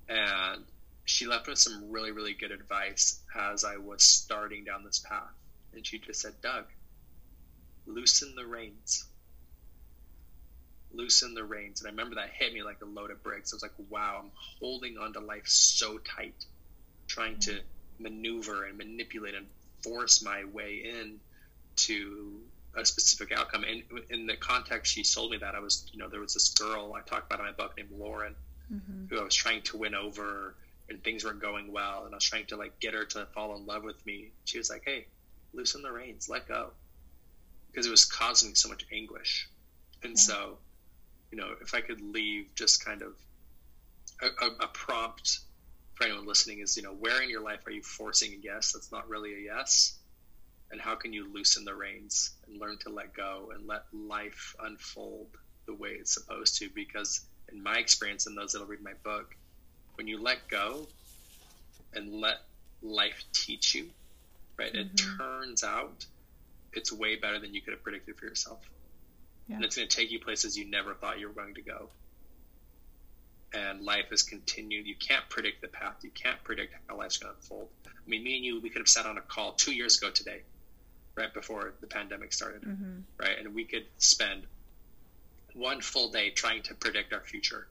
[0.08, 0.64] and
[1.04, 5.34] she left with some really, really good advice as I was starting down this path.
[5.74, 6.64] And she just said, Doug,
[7.86, 9.04] loosen the reins.
[10.96, 11.80] Loosen the reins.
[11.80, 13.52] And I remember that hit me like a load of bricks.
[13.52, 16.44] I was like, wow, I'm holding onto life so tight,
[17.08, 17.60] trying to
[17.98, 19.46] maneuver and manipulate and
[19.82, 21.20] force my way in
[21.76, 22.40] to
[22.76, 23.64] a specific outcome.
[23.64, 26.50] And in the context she sold me that, I was, you know, there was this
[26.54, 28.34] girl I talked about in my book named Lauren
[28.72, 29.04] Mm-hmm.
[29.10, 30.56] who I was trying to win over
[30.88, 33.54] and things weren't going well and I was trying to like get her to fall
[33.56, 34.32] in love with me.
[34.46, 35.06] She was like, Hey,
[35.52, 36.70] loosen the reins, let go.
[37.70, 39.48] Because it was causing me so much anguish.
[40.02, 40.16] And Yeah.
[40.16, 40.58] so,
[41.34, 43.14] you know, if I could leave just kind of
[44.22, 45.40] a, a, a prompt
[45.94, 48.70] for anyone listening is, you know, where in your life are you forcing a yes
[48.72, 49.98] that's not really a yes?
[50.70, 54.54] And how can you loosen the reins and learn to let go and let life
[54.60, 55.26] unfold
[55.66, 56.68] the way it's supposed to?
[56.72, 59.26] Because in my experience and those that'll read my book,
[59.96, 60.88] when you let go
[61.94, 62.36] and let
[62.80, 63.90] life teach you,
[64.56, 65.18] right, it Mhm.
[65.18, 66.06] turns out
[66.74, 68.60] it's way better than you could have predicted for yourself.
[69.48, 69.56] Yeah.
[69.56, 71.88] And it's going to take you places you never thought you were going to go.
[73.52, 74.86] And life has continued.
[74.86, 75.96] You can't predict the path.
[76.02, 77.68] You can't predict how life's going to unfold.
[77.86, 80.10] I mean, me and you, we could have sat on a call two years ago
[80.10, 80.42] today,
[81.14, 83.00] right before the pandemic started Mm-hmm.
[83.18, 83.38] right?
[83.38, 84.42] And we could spend
[85.54, 87.68] one full day trying to predict our future.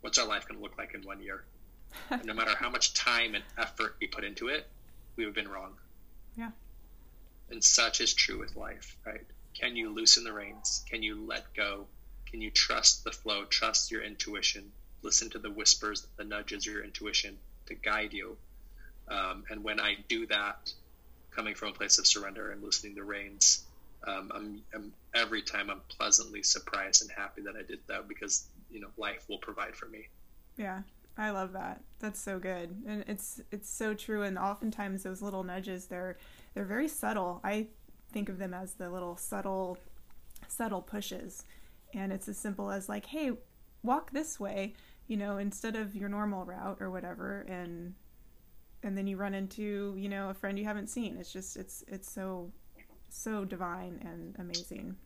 [0.00, 1.44] What's our life going to look like in one year?
[2.10, 4.66] and no matter how much time and effort we put into it,
[5.16, 5.72] we would have been wrong.
[6.36, 6.50] Yeah.
[7.50, 9.26] And such is true with life, right?
[9.54, 10.84] Can you loosen the reins?
[10.88, 11.86] Can you let go?
[12.26, 13.44] Can you trust the flow?
[13.44, 14.72] Trust your intuition.
[15.02, 18.36] Listen to the whispers, the nudges, your intuition to guide you.
[19.08, 20.72] Um, and when I do that,
[21.30, 23.64] coming from a place of surrender and loosening the reins,
[24.06, 28.48] um, I'm, I'm every time I'm pleasantly surprised and happy that I did that because
[28.70, 30.08] you know life will provide for me.
[30.56, 30.82] Yeah,
[31.18, 31.82] I love that.
[31.98, 34.22] That's so good, and it's it's so true.
[34.22, 36.16] And oftentimes those little nudges, they're
[36.54, 37.40] they're very subtle.
[37.44, 37.66] I
[38.10, 39.78] think of them as the little subtle
[40.48, 41.44] subtle pushes,
[41.94, 43.32] and it's as simple as like, hey,
[43.82, 44.74] walk this way,
[45.06, 47.94] you know, instead of your normal route or whatever, and
[48.82, 51.16] and then you run into you know a friend you haven't seen.
[51.18, 52.50] It's just it's it's so
[53.08, 54.96] so divine and amazing.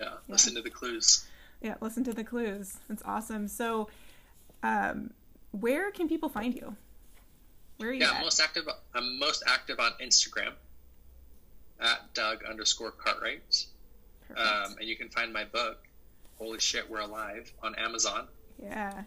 [0.00, 1.26] Yeah, listen to the clues.
[1.62, 2.76] Yeah, listen to the clues.
[2.90, 3.48] It's awesome.
[3.48, 3.88] So,
[4.62, 5.10] um,
[5.52, 6.76] where can people find you?
[7.78, 8.16] Where are you Yeah, at?
[8.16, 8.68] I'm most active.
[8.94, 10.52] I'm most active on Instagram
[11.80, 13.66] at Doug underscore Cartwright,
[14.36, 15.86] um, and you can find my book,
[16.38, 18.28] Holy Shit, We're Alive, on Amazon.
[18.62, 19.02] yeah,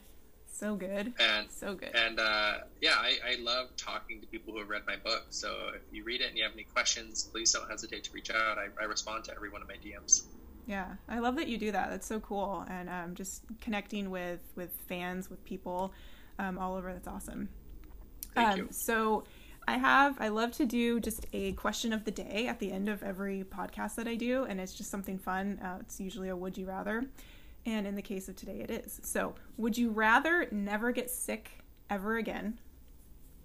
[0.51, 1.95] so good, And so good.
[1.95, 5.25] and uh, yeah, I, I love talking to people who have read my book.
[5.29, 8.29] So if you read it and you have any questions, please don't hesitate to reach
[8.29, 8.57] out.
[8.57, 10.23] I, I respond to every one of my DMs.
[10.67, 11.89] Yeah, I love that you do that.
[11.89, 15.93] That's so cool, and um, just connecting with with fans, with people
[16.37, 16.93] um, all over.
[16.93, 17.49] That's awesome.
[18.35, 18.67] Thank um, you.
[18.71, 19.23] So,
[19.69, 22.89] I have I love to do just a question of the day at the end
[22.89, 25.59] of every podcast that I do, and it's just something fun.
[25.63, 27.05] Uh, it's usually a would you rather,
[27.67, 28.99] and in the case of today, it is.
[29.03, 31.51] So, would you rather never get sick
[31.87, 32.57] ever again,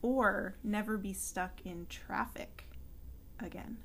[0.00, 2.68] or never be stuck in traffic
[3.40, 3.76] again?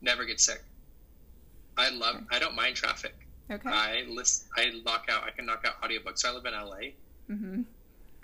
[0.00, 0.62] Never get sick.
[1.76, 2.22] I love.
[2.30, 3.26] I don't mind traffic.
[3.50, 3.68] Okay.
[3.68, 4.46] I list.
[4.56, 5.24] I knock out.
[5.24, 6.18] I can knock out audiobooks.
[6.18, 6.92] So I live in LA,
[7.28, 7.62] mm-hmm.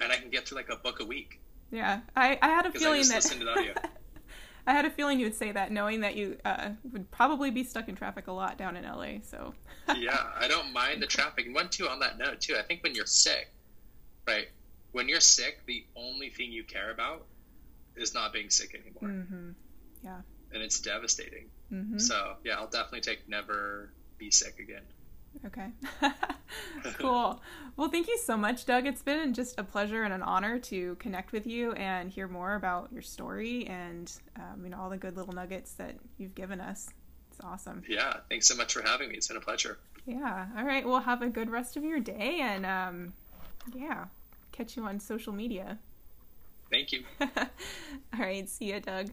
[0.01, 1.41] and I can get through like a book a week.
[1.73, 3.75] Yeah, I, I had a feeling that listen to the audio.
[4.67, 7.65] I had a feeling you would say that, knowing that you uh, would probably be
[7.65, 9.21] stuck in traffic a lot down in LA.
[9.23, 9.55] So
[9.97, 11.47] yeah, I don't mind the traffic.
[11.47, 12.55] And one too on that note too.
[12.57, 13.51] I think when you're sick,
[14.29, 14.49] right?
[14.93, 17.25] When you're sick, the only thing you care about
[17.97, 19.25] is not being sick anymore.
[19.25, 19.51] Mm-hmm.
[20.05, 20.21] Yeah.
[20.53, 21.49] And it's devastating.
[21.73, 21.99] Mm-hmm.
[21.99, 24.83] So yeah, I'll definitely take never be sick again.
[25.47, 25.69] Okay.
[26.99, 27.41] cool.
[27.77, 28.87] Well, thank you so much, Doug.
[28.87, 32.55] It's been just a pleasure and an honor to connect with you and hear more
[32.55, 36.61] about your story and um, you know all the good little nuggets that you've given
[36.61, 36.91] us.
[37.31, 37.83] It's awesome.
[37.89, 38.19] Yeah.
[38.29, 39.17] Thanks so much for having me.
[39.17, 39.79] It's been a pleasure.
[40.07, 40.47] Yeah.
[40.57, 40.87] All right.
[40.87, 43.13] Well, have a good rest of your day and um,
[43.75, 44.07] yeah,
[44.53, 45.79] catch you on social media.
[46.71, 47.05] Thank you.
[47.21, 47.29] all
[48.19, 48.49] right.
[48.49, 49.11] See you, Doug.